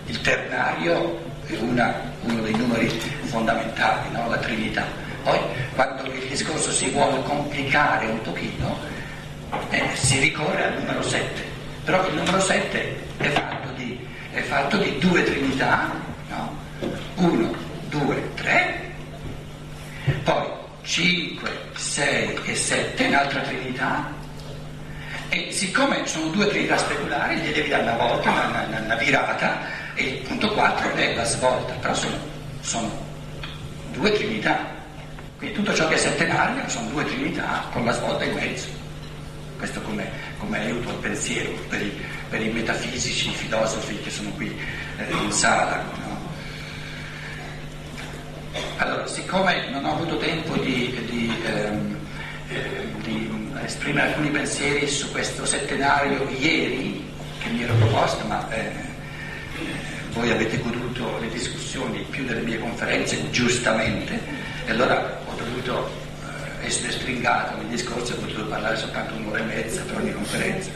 il 0.08 0.20
ternario 0.22 1.24
è 1.46 1.56
una, 1.58 1.94
uno 2.22 2.42
dei 2.42 2.56
numeri 2.56 2.90
fondamentali, 3.24 4.12
no? 4.12 4.30
la 4.30 4.38
Trinità. 4.38 4.84
Poi 5.24 5.40
quando 5.74 6.04
il 6.12 6.28
discorso 6.28 6.72
si 6.72 6.90
vuole 6.90 7.22
complicare 7.24 8.06
un 8.08 8.22
pochino, 8.22 8.95
eh, 9.76 9.96
si 9.96 10.20
ricorre 10.20 10.64
al 10.64 10.80
numero 10.80 11.02
7, 11.02 11.44
però 11.84 12.08
il 12.08 12.16
numero 12.16 12.40
7 12.40 13.04
è 13.18 13.28
fatto 13.30 13.72
di, 13.76 14.08
è 14.32 14.42
fatto 14.42 14.78
di 14.78 14.98
due 15.00 15.24
Trinità, 15.24 15.92
no? 16.30 16.58
uno 17.16 17.54
2, 17.90 18.34
3, 18.36 18.94
poi 20.24 20.48
5, 20.82 21.50
6 21.74 22.40
e 22.46 22.56
7, 22.56 23.06
un'altra 23.06 23.42
trinità, 23.42 24.14
e 25.30 25.52
siccome 25.52 26.06
sono 26.06 26.28
due 26.28 26.48
trinità 26.48 26.78
speculari, 26.78 27.38
gli 27.38 27.52
devi 27.52 27.70
dare 27.70 27.84
una 27.84 27.98
volta, 27.98 28.32
una, 28.32 28.66
una, 28.68 28.80
una 28.80 28.96
virata, 28.96 29.60
e 29.96 30.04
il 30.04 30.18
punto 30.28 30.52
4 30.52 30.94
è 30.94 31.16
la 31.16 31.24
svolta, 31.24 31.74
però 31.74 31.94
sono, 31.94 32.18
sono 32.62 32.92
due 33.92 34.12
trinità. 34.12 34.74
Quindi 35.38 35.56
tutto 35.56 35.74
ciò 35.74 35.88
che 35.88 35.96
è 35.96 35.98
settenario 35.98 36.68
sono 36.68 36.90
due 36.90 37.06
trinità 37.06 37.66
con 37.72 37.84
la 37.84 37.92
svolta 37.92 38.24
in 38.24 38.34
mezzo. 38.34 38.75
Questo 39.58 39.82
come, 39.82 40.10
come 40.38 40.60
aiuto 40.60 40.90
al 40.90 40.96
pensiero 40.98 41.52
per 41.70 41.82
i, 41.82 41.92
per 42.30 42.42
i, 42.42 42.52
metafisici, 42.52 43.30
i 43.30 43.34
filosofi 43.34 43.98
che 44.00 44.10
sono 44.10 44.30
qui 44.32 44.56
eh, 44.98 45.12
in 45.24 45.32
sala. 45.32 45.84
No? 46.06 46.16
Allora, 48.78 49.08
siccome 49.08 49.70
non 49.70 49.86
ho 49.86 49.94
avuto 49.94 50.18
tempo 50.18 50.56
di, 50.58 50.98
di, 51.10 51.34
ehm, 51.46 51.98
eh, 52.50 52.88
di 53.02 53.50
esprimere 53.64 54.10
alcuni 54.10 54.30
pensieri 54.30 54.88
su 54.88 55.12
questo 55.12 55.46
settenario 55.46 56.28
ieri, 56.30 57.04
che 57.40 57.50
mi 57.50 57.64
ero 57.64 57.74
proposto, 57.76 58.26
ma 58.26 58.50
eh, 58.52 58.72
voi 60.12 60.32
avete 60.32 60.60
goduto 60.62 61.18
le 61.20 61.30
discussioni 61.30 62.06
più 62.10 62.26
delle 62.26 62.42
mie 62.42 62.60
conferenze, 62.60 63.30
giustamente, 63.32 64.20
e 64.66 64.72
allora 64.72 65.20
ho 65.26 65.36
dovuto 65.36 65.88
eh, 65.88 66.05
essere 66.66 66.92
stringato 66.92 67.58
nel 67.58 67.68
discorso, 67.68 68.14
ho 68.14 68.18
potuto 68.18 68.46
parlare 68.46 68.76
soltanto 68.76 69.14
un'ora 69.16 69.40
e 69.40 69.44
mezza 69.44 69.82
per 69.84 69.98
ogni 69.98 70.12
conferenza. 70.12 70.72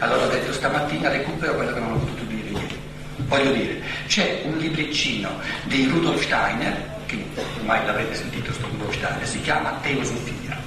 Allora 0.00 0.26
ho 0.26 0.28
detto 0.28 0.52
stamattina 0.52 1.08
recupero 1.08 1.54
quello 1.54 1.72
che 1.72 1.80
non 1.80 1.92
ho 1.92 1.98
potuto 1.98 2.24
dire 2.24 2.48
ieri. 2.48 2.78
Voglio 3.16 3.52
dire, 3.52 3.80
c'è 4.06 4.42
un 4.44 4.58
libricino 4.58 5.30
di 5.64 5.86
Rudolf 5.86 6.22
Steiner, 6.22 6.76
che 7.06 7.24
ormai 7.58 7.84
l'avete 7.86 8.14
sentito 8.14 8.52
sto 8.52 8.66
Rudolf 8.66 8.94
Steiner, 8.94 9.26
si 9.26 9.40
chiama 9.40 9.78
Teosofia. 9.82 10.58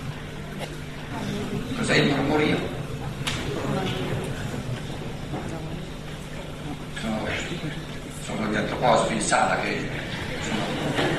Cos'è 1.77 1.95
il 1.95 2.09
mormorio? 2.09 2.57
Sono, 6.99 7.27
sono 8.25 8.47
gli 8.47 8.55
antroposofi 8.55 9.13
in 9.13 9.21
sala 9.21 9.59
che 9.59 9.87
sono 10.41 10.61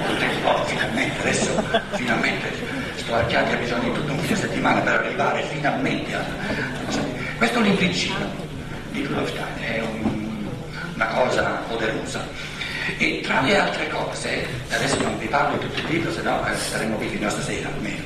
contenti, 0.06 0.44
oh, 0.44 0.64
finalmente, 0.64 1.20
adesso 1.20 1.62
finalmente 1.92 2.87
Chiari 3.08 3.52
ha 3.52 3.56
bisogno 3.56 3.90
di 3.90 3.92
tutto 3.92 4.12
un 4.12 4.18
fine 4.18 4.36
settimana 4.36 4.80
per 4.80 4.96
arrivare 4.96 5.42
finalmente 5.44 6.14
a... 6.14 6.24
Questo 7.38 7.60
libricino 7.60 8.30
di 8.90 9.02
Rudolf 9.02 9.30
Steiner 9.30 9.76
è 9.76 9.80
un, 9.80 10.46
una 10.94 11.06
cosa 11.06 11.42
poderosa 11.68 12.26
e 12.98 13.20
tra 13.22 13.40
le 13.40 13.58
altre 13.58 13.88
cose, 13.88 14.46
adesso 14.68 15.00
non 15.00 15.18
vi 15.18 15.26
parlo 15.26 15.56
di 15.56 15.66
tutto 15.66 15.80
il 15.80 15.94
libro, 15.94 16.12
se 16.12 16.20
no 16.20 16.46
eh, 16.46 16.54
staremo 16.54 16.96
qui 16.96 17.08
fino 17.08 17.26
a 17.26 17.30
stasera 17.30 17.68
almeno, 17.68 18.02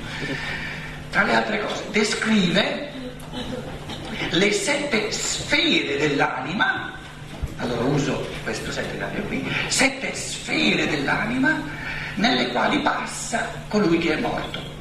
tra 1.10 1.24
le 1.24 1.34
altre 1.34 1.60
cose 1.60 1.82
descrive 1.90 2.90
le 4.30 4.52
sette 4.52 5.10
sfere 5.10 5.98
dell'anima, 5.98 6.92
allora 7.56 7.82
uso 7.82 8.24
questo 8.44 8.70
settinario 8.70 9.22
qui, 9.24 9.44
sette 9.66 10.14
sfere 10.14 10.86
dell'anima 10.86 11.60
nelle 12.14 12.48
quali 12.48 12.78
passa 12.78 13.48
colui 13.68 13.98
che 13.98 14.14
è 14.14 14.20
morto. 14.20 14.71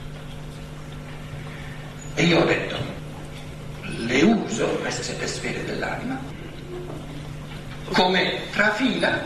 E 2.15 2.23
io 2.23 2.41
ho 2.41 2.45
detto, 2.45 2.77
le 3.83 4.21
uso, 4.21 4.67
queste 4.81 5.03
sette 5.03 5.27
sfere 5.27 5.63
dell'anima, 5.65 6.19
come 7.93 8.39
trafila 8.51 9.19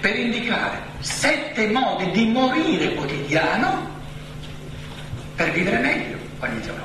per 0.00 0.16
indicare 0.18 0.80
sette 1.00 1.68
modi 1.68 2.10
di 2.10 2.26
morire 2.26 2.94
quotidiano 2.94 3.94
per 5.34 5.50
vivere 5.52 5.78
meglio 5.78 6.16
ogni 6.40 6.62
giorno. 6.62 6.84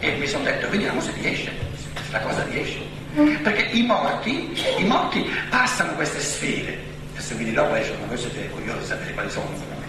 E 0.00 0.16
mi 0.16 0.26
sono 0.26 0.44
detto, 0.44 0.68
vediamo 0.68 1.00
se 1.00 1.12
riesce, 1.12 1.50
se 1.76 1.88
questa 1.92 2.20
cosa 2.20 2.44
riesce. 2.44 2.78
Perché 3.42 3.62
i 3.72 3.82
morti, 3.82 4.52
i 4.78 4.84
morti 4.84 5.28
passano 5.48 5.94
queste 5.94 6.20
sfere. 6.20 6.78
Adesso 7.12 7.34
vi 7.36 7.44
dirò 7.44 7.66
quali 7.66 7.84
sono, 7.84 8.06
voi 8.06 8.18
siete 8.18 8.48
curiosi 8.50 8.80
di 8.80 8.84
sapere 8.84 9.12
quali 9.14 9.30
sono. 9.30 9.85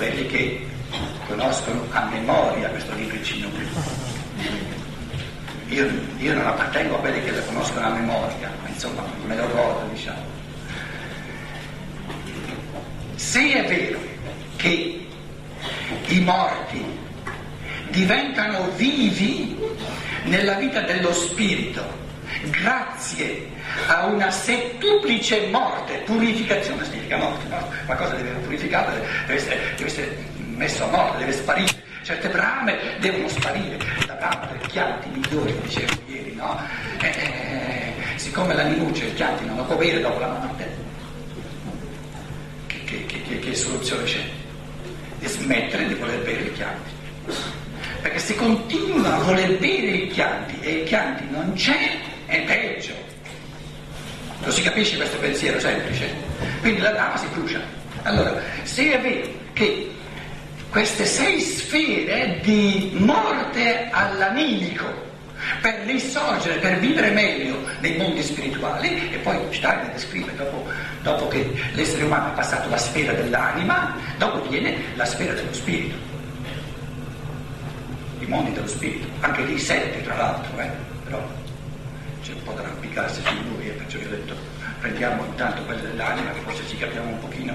Quelli 0.00 0.26
che 0.28 0.66
conoscono 1.26 1.84
a 1.90 2.06
memoria 2.06 2.70
questo 2.70 2.94
libricino 2.94 3.50
qui. 3.50 3.68
Io, 5.74 5.90
io, 6.16 6.32
non 6.32 6.46
appartengo 6.46 6.96
a 6.96 7.00
quelli 7.00 7.22
che 7.22 7.32
lo 7.32 7.42
conoscono 7.42 7.84
a 7.86 7.90
memoria, 7.90 8.50
ma 8.62 8.68
insomma 8.68 9.04
me 9.26 9.36
lo 9.36 9.46
ricordo, 9.46 9.86
diciamo. 9.92 10.22
Se 13.16 13.52
è 13.52 13.68
vero 13.68 14.00
che 14.56 15.06
i 16.06 16.20
morti 16.20 16.82
diventano 17.90 18.70
vivi 18.76 19.54
nella 20.24 20.54
vita 20.54 20.80
dello 20.80 21.12
spirito 21.12 21.84
grazie 22.44 23.48
a 23.86 24.06
una 24.06 24.30
settuplice 24.30 25.46
morte, 25.48 25.98
purificazione 26.04 26.84
significa 26.84 27.16
morte, 27.16 27.48
no? 27.48 27.68
qualcosa 27.86 28.14
deve 28.14 28.28
essere 28.28 28.44
purificato, 28.44 28.90
deve 29.26 29.34
essere, 29.34 29.58
deve 29.76 29.90
essere 29.90 30.16
messo 30.54 30.84
a 30.84 30.88
morte, 30.88 31.18
deve 31.18 31.32
sparire 31.32 31.88
certe 32.02 32.28
brame 32.28 32.76
devono 32.98 33.28
sparire, 33.28 33.78
la 34.06 34.14
brama 34.14 34.46
per 34.46 34.66
chianti 34.68 35.08
migliori, 35.10 35.54
dicevo 35.62 35.92
ieri, 36.06 36.34
no? 36.34 36.58
E, 37.00 37.06
eh, 37.06 37.10
eh, 37.10 38.18
siccome 38.18 38.54
la 38.54 38.64
minuccia 38.64 39.04
e 39.04 39.08
i 39.08 39.14
chianti 39.14 39.44
non 39.44 39.56
lo 39.56 39.64
può 39.64 39.76
bere 39.76 40.00
dopo 40.00 40.18
la 40.18 40.28
morte, 40.28 40.68
che, 42.66 42.84
che, 42.84 43.22
che, 43.22 43.38
che 43.38 43.54
soluzione 43.54 44.04
c'è? 44.04 44.24
Di 45.18 45.26
smettere 45.26 45.86
di 45.86 45.94
voler 45.94 46.20
bere 46.22 46.40
i 46.42 46.52
chianti. 46.52 46.90
Perché 48.00 48.18
se 48.18 48.34
continua 48.34 49.16
a 49.16 49.18
voler 49.18 49.58
bere 49.58 49.90
i 49.90 50.08
chianti 50.08 50.58
e 50.60 50.70
i 50.70 50.84
chianti 50.84 51.24
non 51.30 51.52
c'è, 51.52 51.98
è 52.26 52.40
peggio. 52.42 52.99
Lo 54.42 54.50
si 54.50 54.62
capisce 54.62 54.96
questo 54.96 55.18
pensiero 55.18 55.60
semplice? 55.60 56.12
Quindi 56.60 56.80
la 56.80 56.90
brama 56.90 57.16
si 57.16 57.26
brucia. 57.32 57.60
Allora, 58.02 58.40
se 58.62 58.92
è 58.92 59.00
vero 59.00 59.28
che 59.52 59.90
queste 60.70 61.04
sei 61.04 61.40
sfere 61.40 62.40
di 62.42 62.92
morte 62.94 63.88
all'animico 63.90 65.08
per 65.60 65.80
risorgere, 65.84 66.58
per 66.58 66.78
vivere 66.78 67.10
meglio 67.10 67.58
nei 67.80 67.96
mondi 67.96 68.22
spirituali 68.22 69.10
e 69.12 69.18
poi 69.18 69.38
Steiner 69.50 69.90
descrive 69.90 70.34
dopo, 70.36 70.66
dopo 71.02 71.28
che 71.28 71.50
l'essere 71.72 72.04
umano 72.04 72.26
ha 72.26 72.30
passato 72.30 72.68
la 72.68 72.76
sfera 72.76 73.12
dell'anima, 73.12 73.94
dopo 74.16 74.48
viene 74.48 74.76
la 74.94 75.04
sfera 75.04 75.32
dello 75.32 75.52
spirito, 75.52 75.96
i 78.20 78.26
mondi 78.26 78.52
dello 78.52 78.68
spirito, 78.68 79.06
anche 79.20 79.42
lì 79.42 79.58
sette 79.58 80.02
tra 80.02 80.16
l'altro, 80.16 80.58
eh? 80.60 80.70
però 81.04 81.26
c'è 82.22 82.32
un 82.32 82.42
po' 82.42 82.52
da 82.52 82.62
arrampicarsi 82.62 83.22
su 83.22 83.34
lui 83.48 83.68
e 83.68 83.70
perciò 83.70 83.98
io 83.98 84.06
ho 84.06 84.10
detto 84.10 84.34
prendiamo 84.80 85.24
intanto 85.24 85.62
quelle 85.64 85.82
dell'anima 85.82 86.30
che 86.32 86.40
forse 86.40 86.66
ci 86.66 86.76
capiamo 86.76 87.10
un 87.10 87.18
pochino 87.20 87.54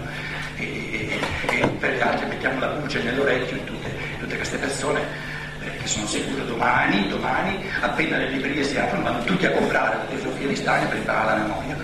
e, 0.58 1.20
e, 1.50 1.60
e 1.60 1.68
per 1.68 1.96
gli 1.96 2.02
altri 2.02 2.28
mettiamo 2.28 2.60
la 2.60 2.74
voce 2.74 3.02
nell'orecchio 3.02 3.58
in 3.58 3.64
tutte, 3.66 3.90
tutte 4.20 4.36
queste 4.36 4.58
persone 4.58 5.34
eh, 5.62 5.78
che 5.78 5.88
sono 5.88 6.06
sicuro 6.06 6.44
domani, 6.44 7.08
domani, 7.08 7.66
appena 7.82 8.18
le 8.18 8.30
librerie 8.30 8.64
si 8.64 8.78
aprono, 8.78 9.04
vanno 9.04 9.24
tutti 9.24 9.46
a 9.46 9.52
comprare 9.52 9.98
la 9.98 10.06
filosofia 10.08 10.48
di 10.48 10.56
Steiner 10.56 10.88
per 10.88 10.98
imparare 10.98 11.28
la 11.28 11.44
memoria. 11.44 11.76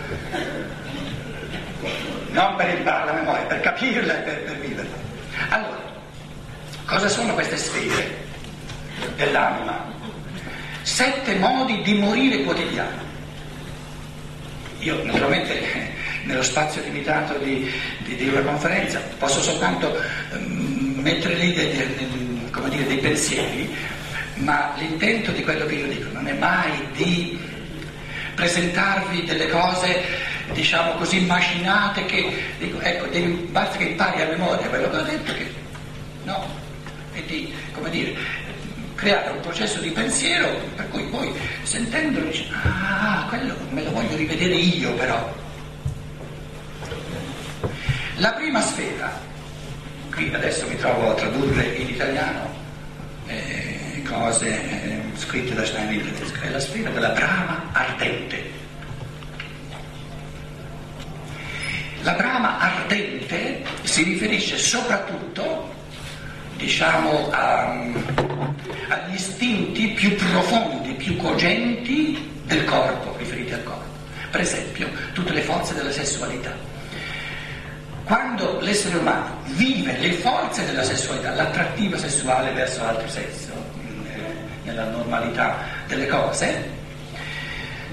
Non 2.31 2.55
per 2.55 2.77
imparare 2.77 3.05
la 3.05 3.13
memoria, 3.13 3.43
per 3.45 3.59
capirla 3.61 4.13
e 4.13 4.21
per, 4.21 4.43
per 4.43 4.59
viverla. 4.59 4.95
Allora, 5.49 5.81
cosa 6.85 7.07
sono 7.07 7.33
queste 7.33 7.57
sfere 7.57 8.17
dell'anima? 9.15 9.90
Sette 10.81 11.35
modi 11.35 11.81
di 11.81 11.93
morire 11.93 12.43
quotidiano. 12.43 13.09
Io 14.79 15.03
naturalmente 15.03 15.89
nello 16.25 16.43
spazio 16.43 16.81
limitato 16.83 17.37
di, 17.37 17.69
di, 17.99 18.15
di 18.15 18.27
una 18.27 18.41
conferenza 18.41 19.01
posso 19.17 19.41
soltanto 19.41 19.95
um, 20.31 20.99
mettere 21.01 21.35
lì 21.35 21.53
dei, 21.53 21.71
dei, 21.73 22.69
dire, 22.69 22.87
dei 22.87 22.97
pensieri, 22.97 23.73
ma 24.35 24.73
l'intento 24.77 25.31
di 25.31 25.43
quello 25.43 25.65
che 25.65 25.75
io 25.75 25.87
dico 25.87 26.09
non 26.11 26.27
è 26.27 26.33
mai 26.33 26.71
di 26.93 27.39
presentarvi 28.35 29.23
delle 29.25 29.49
cose, 29.49 30.03
diciamo 30.53 30.93
così, 30.93 31.19
macinate 31.21 32.05
che 32.05 32.33
dico, 32.57 32.79
ecco, 32.79 33.05
devi, 33.07 33.31
basta 33.51 33.77
che 33.77 33.85
impari 33.85 34.21
a 34.21 34.27
memoria 34.27 34.67
quello 34.67 34.89
che 34.89 34.97
ho 34.97 35.03
detto, 35.03 35.33
che 35.33 35.51
no, 36.23 36.47
e 37.13 37.25
di, 37.25 37.53
come 37.73 37.89
dire, 37.89 38.15
creare 39.01 39.31
un 39.31 39.39
processo 39.39 39.79
di 39.79 39.89
pensiero 39.89 40.47
per 40.75 40.87
cui 40.89 41.03
poi 41.05 41.33
sentendolo 41.63 42.27
dici, 42.27 42.47
ah, 42.53 43.25
quello 43.29 43.55
me 43.71 43.83
lo 43.83 43.91
voglio 43.91 44.15
rivedere 44.15 44.53
io 44.53 44.93
però. 44.93 45.33
La 48.17 48.31
prima 48.33 48.61
sfera, 48.61 49.19
qui 50.11 50.31
adesso 50.31 50.67
mi 50.67 50.77
trovo 50.77 51.09
a 51.09 51.13
tradurre 51.15 51.63
in 51.77 51.89
italiano 51.89 52.53
eh, 53.25 54.03
cose 54.07 54.47
eh, 54.49 55.01
scritte 55.15 55.55
da 55.55 55.65
Steiner 55.65 55.93
in 55.93 56.13
tedesco, 56.13 56.39
è 56.41 56.49
la 56.49 56.59
sfera 56.59 56.91
della 56.91 57.09
brama 57.09 57.69
ardente. 57.71 58.59
La 62.03 62.13
brama 62.13 62.59
ardente 62.59 63.63
si 63.81 64.03
riferisce 64.03 64.59
soprattutto, 64.59 65.73
diciamo, 66.61 67.29
a, 67.31 67.71
agli 68.87 69.13
istinti 69.13 69.89
più 69.89 70.15
profondi, 70.15 70.93
più 70.93 71.17
cogenti 71.17 72.29
del 72.45 72.63
corpo, 72.65 73.15
riferiti 73.17 73.51
al 73.53 73.63
corpo. 73.63 73.89
Per 74.29 74.41
esempio, 74.41 74.87
tutte 75.13 75.33
le 75.33 75.41
forze 75.41 75.73
della 75.73 75.91
sessualità. 75.91 76.55
Quando 78.03 78.59
l'essere 78.61 78.97
umano 78.97 79.41
vive 79.55 79.97
le 79.97 80.11
forze 80.13 80.65
della 80.65 80.83
sessualità, 80.83 81.33
l'attrattiva 81.33 81.97
sessuale 81.97 82.51
verso 82.51 82.83
l'altro 82.83 83.07
sesso, 83.07 83.51
eh, 84.05 84.19
nella 84.63 84.85
normalità 84.85 85.57
delle 85.87 86.07
cose, 86.07 86.69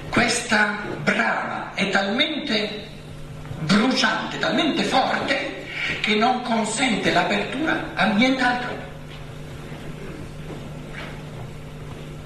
questa 0.09 0.77
brama 1.03 1.73
è 1.73 1.89
talmente 1.89 2.85
bruciante, 3.61 4.37
talmente 4.37 4.83
forte 4.83 5.58
che 6.01 6.15
non 6.15 6.41
consente 6.41 7.11
l'apertura 7.11 7.91
a 7.93 8.07
nient'altro. 8.13 8.77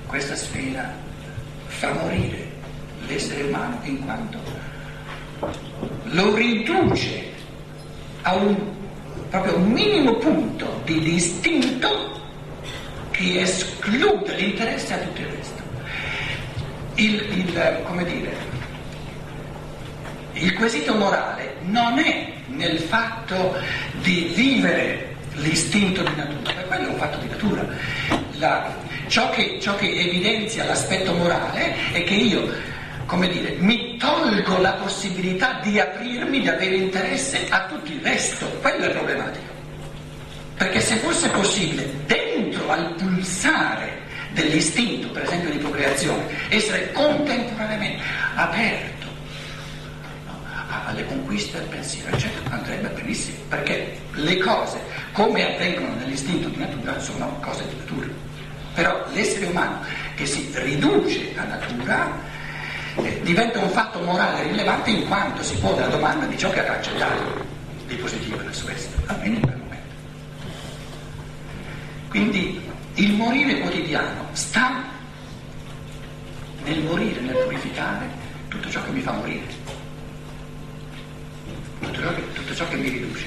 Questa 0.05 0.35
sfera 0.35 0.93
fa 1.65 1.93
morire 1.93 2.51
l'essere 3.07 3.43
umano 3.43 3.79
in 3.83 4.05
quanto 4.05 4.37
lo 6.03 6.35
riduce 6.35 7.31
a 8.21 8.35
un, 8.35 8.55
proprio 9.29 9.57
un 9.57 9.71
minimo 9.71 10.13
punto 10.15 10.81
di 10.85 10.99
distinto 10.99 12.21
che 13.11 13.41
esclude 13.41 14.35
l'interesse 14.35 14.93
a 14.93 14.97
tutto 14.97 15.21
il 15.21 15.27
resto. 15.27 15.61
Il, 16.95 17.13
il, 17.37 17.81
come 17.85 18.05
dire, 18.05 18.35
il 20.33 20.53
quesito 20.53 20.93
morale 20.95 21.55
non 21.63 21.97
è 21.99 22.32
nel 22.55 22.79
fatto 22.79 23.55
di 24.01 24.31
vivere 24.33 25.15
l'istinto 25.35 26.01
di 26.03 26.15
natura, 26.15 26.41
perché 26.53 26.65
quello 26.65 26.87
è 26.87 26.89
un 26.89 26.97
fatto 26.97 27.17
di 27.17 27.27
natura. 27.27 27.65
La, 28.37 28.75
ciò, 29.07 29.29
che, 29.29 29.57
ciò 29.61 29.75
che 29.75 29.87
evidenzia 29.87 30.65
l'aspetto 30.65 31.13
morale 31.13 31.75
è 31.91 32.03
che 32.03 32.13
io 32.13 32.71
come 33.05 33.27
dire, 33.27 33.55
mi 33.59 33.97
tolgo 33.97 34.57
la 34.59 34.71
possibilità 34.73 35.59
di 35.61 35.79
aprirmi, 35.79 36.39
di 36.39 36.47
avere 36.47 36.75
interesse 36.75 37.47
a 37.49 37.65
tutto 37.67 37.91
il 37.91 37.99
resto. 38.01 38.47
Quello 38.61 38.85
è 38.85 38.89
problematico. 38.91 39.51
Perché 40.57 40.79
se 40.79 40.95
fosse 40.95 41.29
possibile, 41.29 41.91
dentro 42.05 42.69
al 42.69 42.93
pulsare 42.95 44.01
dell'istinto, 44.31 45.09
per 45.09 45.23
esempio 45.23 45.51
di 45.51 45.57
procreazione, 45.57 46.25
essere 46.49 46.91
contemporaneamente 46.91 48.01
aperto 48.35 48.92
alle 50.93 51.05
conquiste 51.05 51.57
del 51.57 51.67
pensiero, 51.67 52.15
eccetera, 52.15 52.55
andrebbe 52.55 52.87
benissimo, 52.89 53.37
perché 53.49 53.99
le 54.13 54.37
cose, 54.37 54.79
come 55.11 55.53
avvengono 55.53 55.95
nell'istinto 55.95 56.47
di 56.49 56.57
natura, 56.57 56.99
sono 56.99 57.39
cose 57.41 57.67
di 57.67 57.75
natura. 57.75 58.07
Però 58.75 59.05
l'essere 59.11 59.47
umano 59.47 59.81
che 60.15 60.25
si 60.25 60.49
riduce 60.53 61.33
a 61.35 61.43
natura 61.43 62.11
eh, 62.95 63.21
diventa 63.23 63.59
un 63.59 63.69
fatto 63.69 63.99
morale 63.99 64.43
rilevante 64.43 64.91
in 64.91 65.07
quanto 65.07 65.43
si 65.43 65.55
pone 65.57 65.81
la 65.81 65.87
domanda 65.87 66.25
di 66.25 66.37
ciò 66.37 66.49
che 66.51 66.59
ha 66.59 66.63
cancellato 66.63 67.45
di 67.87 67.95
positivo 67.95 68.39
nel 68.41 68.53
suo 68.53 68.71
essere, 68.71 68.95
almeno 69.07 69.35
in 69.35 69.41
quel 69.41 69.57
momento. 69.57 69.95
Quindi 72.09 72.61
il 72.95 73.13
morire 73.13 73.59
quotidiano 73.59 74.27
sta 74.33 74.83
nel 76.63 76.81
morire, 76.83 77.19
nel 77.21 77.35
purificare 77.43 78.07
tutto 78.47 78.69
ciò 78.69 78.83
che 78.83 78.91
mi 78.91 79.01
fa 79.01 79.11
morire, 79.11 79.52
tutto 81.99 82.55
ciò 82.55 82.67
che, 82.67 82.75
che 82.75 82.81
mi 82.81 82.89
riduce. 82.89 83.25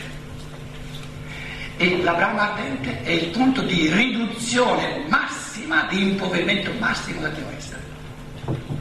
E 1.79 2.03
la 2.03 2.15
brama 2.15 2.53
ardente 2.53 3.03
è 3.03 3.11
il 3.11 3.29
punto 3.29 3.63
di 3.63 3.91
riduzione 3.93 5.05
massima, 5.09 5.87
di 5.91 6.03
impoverimento 6.03 6.73
massimo 6.79 7.21
del 7.21 7.33
mio 7.33 7.47
essere. 7.57 7.83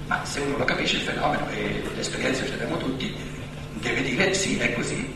Ma 0.07 0.23
se 0.23 0.39
uno 0.39 0.57
lo 0.57 0.65
capisce 0.65 0.97
il 0.97 1.01
fenomeno 1.01 1.47
e 1.49 1.83
l'esperienza 1.95 2.45
ce 2.45 2.51
l'abbiamo 2.51 2.77
tutti, 2.77 3.13
deve 3.73 4.01
dire 4.01 4.33
sì, 4.33 4.57
è 4.57 4.73
così. 4.73 5.13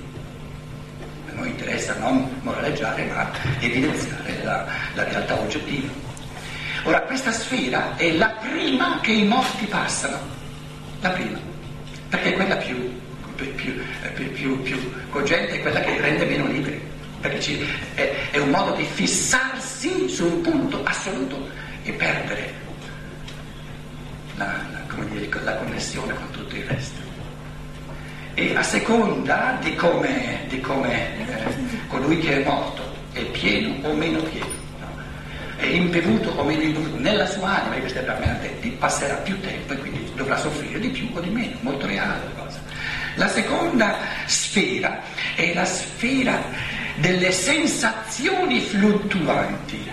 A 1.30 1.34
noi 1.34 1.50
interessa 1.50 1.96
non 1.98 2.30
moraleggiare 2.42 3.06
ma 3.06 3.32
evidenziare 3.60 4.44
la, 4.44 4.68
la 4.96 5.04
realtà 5.04 5.40
oggettiva. 5.40 6.08
Ora, 6.84 7.02
questa 7.02 7.32
sfera 7.32 7.96
è 7.98 8.12
la 8.14 8.30
prima 8.42 9.00
che 9.02 9.12
i 9.12 9.26
morti 9.26 9.66
passano, 9.66 10.18
la 11.02 11.10
prima, 11.10 11.38
perché 12.10 12.30
è 12.30 12.34
quella 12.34 12.56
più, 12.56 13.00
più, 13.48 13.74
più, 14.34 14.62
più 14.62 14.92
cogente, 15.10 15.56
è 15.56 15.62
quella 15.62 15.80
che 15.82 16.00
rende 16.00 16.26
meno 16.26 16.48
liberi, 16.48 16.82
perché 17.20 17.40
ci, 17.40 17.66
è, 17.96 18.30
è 18.32 18.38
un 18.38 18.50
modo 18.50 18.74
di 18.76 18.84
fissarsi 18.84 20.10
su 20.10 20.26
un 20.26 20.42
punto 20.42 20.84
assoluto 20.84 21.48
e 21.84 21.92
perdere 21.94 22.54
la, 24.36 24.64
dire, 25.12 25.30
la 25.44 25.56
connessione 25.56 26.14
con 26.14 26.30
tutto 26.32 26.56
il 26.56 26.64
resto. 26.64 27.08
E 28.34 28.56
a 28.56 28.64
seconda 28.64 29.58
di 29.62 29.76
come, 29.76 30.46
di 30.48 30.62
come 30.62 31.18
eh, 31.28 31.54
colui 31.88 32.20
che 32.20 32.42
è 32.42 32.46
morto 32.46 32.82
è 33.12 33.24
pieno 33.26 33.88
o 33.88 33.94
meno 33.94 34.22
pieno, 34.22 34.48
no? 34.80 34.88
è 35.58 35.66
imbevuto 35.66 36.30
o 36.30 36.44
meno 36.44 36.62
imbevuto, 36.62 37.00
nella 37.00 37.26
sua 37.26 37.62
anima, 37.62 37.76
questa 37.80 38.00
è 38.00 38.06
la 38.06 38.18
passerà 38.78 39.16
più 39.16 39.40
tempo 39.42 39.74
e 39.74 39.78
quindi 39.78 40.10
dovrà 40.16 40.38
soffrire 40.38 40.80
di 40.80 40.90
più 40.90 41.10
o 41.14 41.20
di 41.20 41.30
meno, 41.30 41.58
molto 41.62 41.86
reale 41.86 42.22
la 43.16 43.28
seconda 43.28 43.98
sfera 44.26 45.02
è 45.36 45.54
la 45.54 45.66
sfera 45.66 46.42
delle 46.96 47.32
sensazioni 47.32 48.60
fluttuanti 48.62 49.90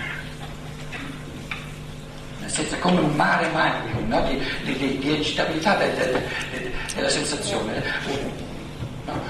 senza, 2.57 2.79
come 2.79 3.00
un 3.00 3.14
mare 3.14 3.48
magnum 3.50 4.09
no? 4.09 4.22
di, 4.22 4.40
di, 4.64 4.98
di, 4.98 5.14
eccitabilità 5.14 5.76
del, 5.76 5.94
del, 5.94 6.72
della 6.94 7.09
sensazione. 7.09 7.83
No? 9.05 9.20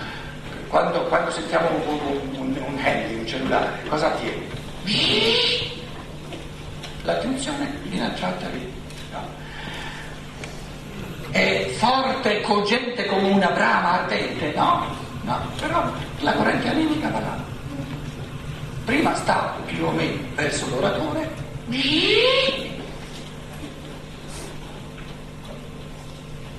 Quando, 0.69 1.03
quando, 1.05 1.31
sentiamo 1.31 1.69
un, 1.71 2.37
un, 2.37 2.57
un, 2.57 2.79
handy, 2.79 3.15
un 3.15 3.27
cellulare, 3.27 3.83
cosa 3.89 4.13
avviene? 4.13 4.47
L'attenzione 7.03 7.73
viene 7.85 8.07
attratta 8.07 8.49
lì. 8.49 8.73
È 11.37 11.69
forte, 11.77 12.41
cogente 12.41 13.05
come 13.05 13.29
una 13.29 13.51
brama 13.51 14.01
ardente? 14.01 14.55
No, 14.55 14.87
no, 15.21 15.39
però 15.61 15.85
la 16.21 16.33
corrente 16.33 16.67
animica 16.71 17.11
va 17.11 17.21
là. 17.21 17.37
Prima 18.87 19.15
sta 19.17 19.55
più 19.67 19.85
o 19.85 19.91
meno 19.91 20.19
verso 20.35 20.67
l'oratore, 20.71 21.31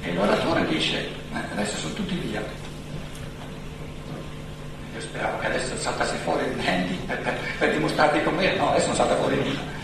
E 0.04 0.14
l'oratore 0.14 0.68
dice, 0.68 0.98
eh, 0.98 1.52
adesso 1.54 1.78
sono 1.78 1.94
tutti 1.96 2.14
via. 2.14 2.44
Io 4.94 5.02
speravo 5.02 5.40
che 5.40 5.48
adesso 5.48 5.76
saltasse 5.76 6.18
fuori 6.18 6.46
il 6.46 6.64
Handy 6.64 6.96
per, 6.98 7.18
per, 7.22 7.40
per 7.58 7.72
dimostrarvi 7.72 8.22
com'era, 8.22 8.56
no, 8.58 8.70
adesso 8.70 8.88
non 8.88 8.96
salta 8.96 9.16
fuori 9.16 9.38
nulla. 9.38 9.77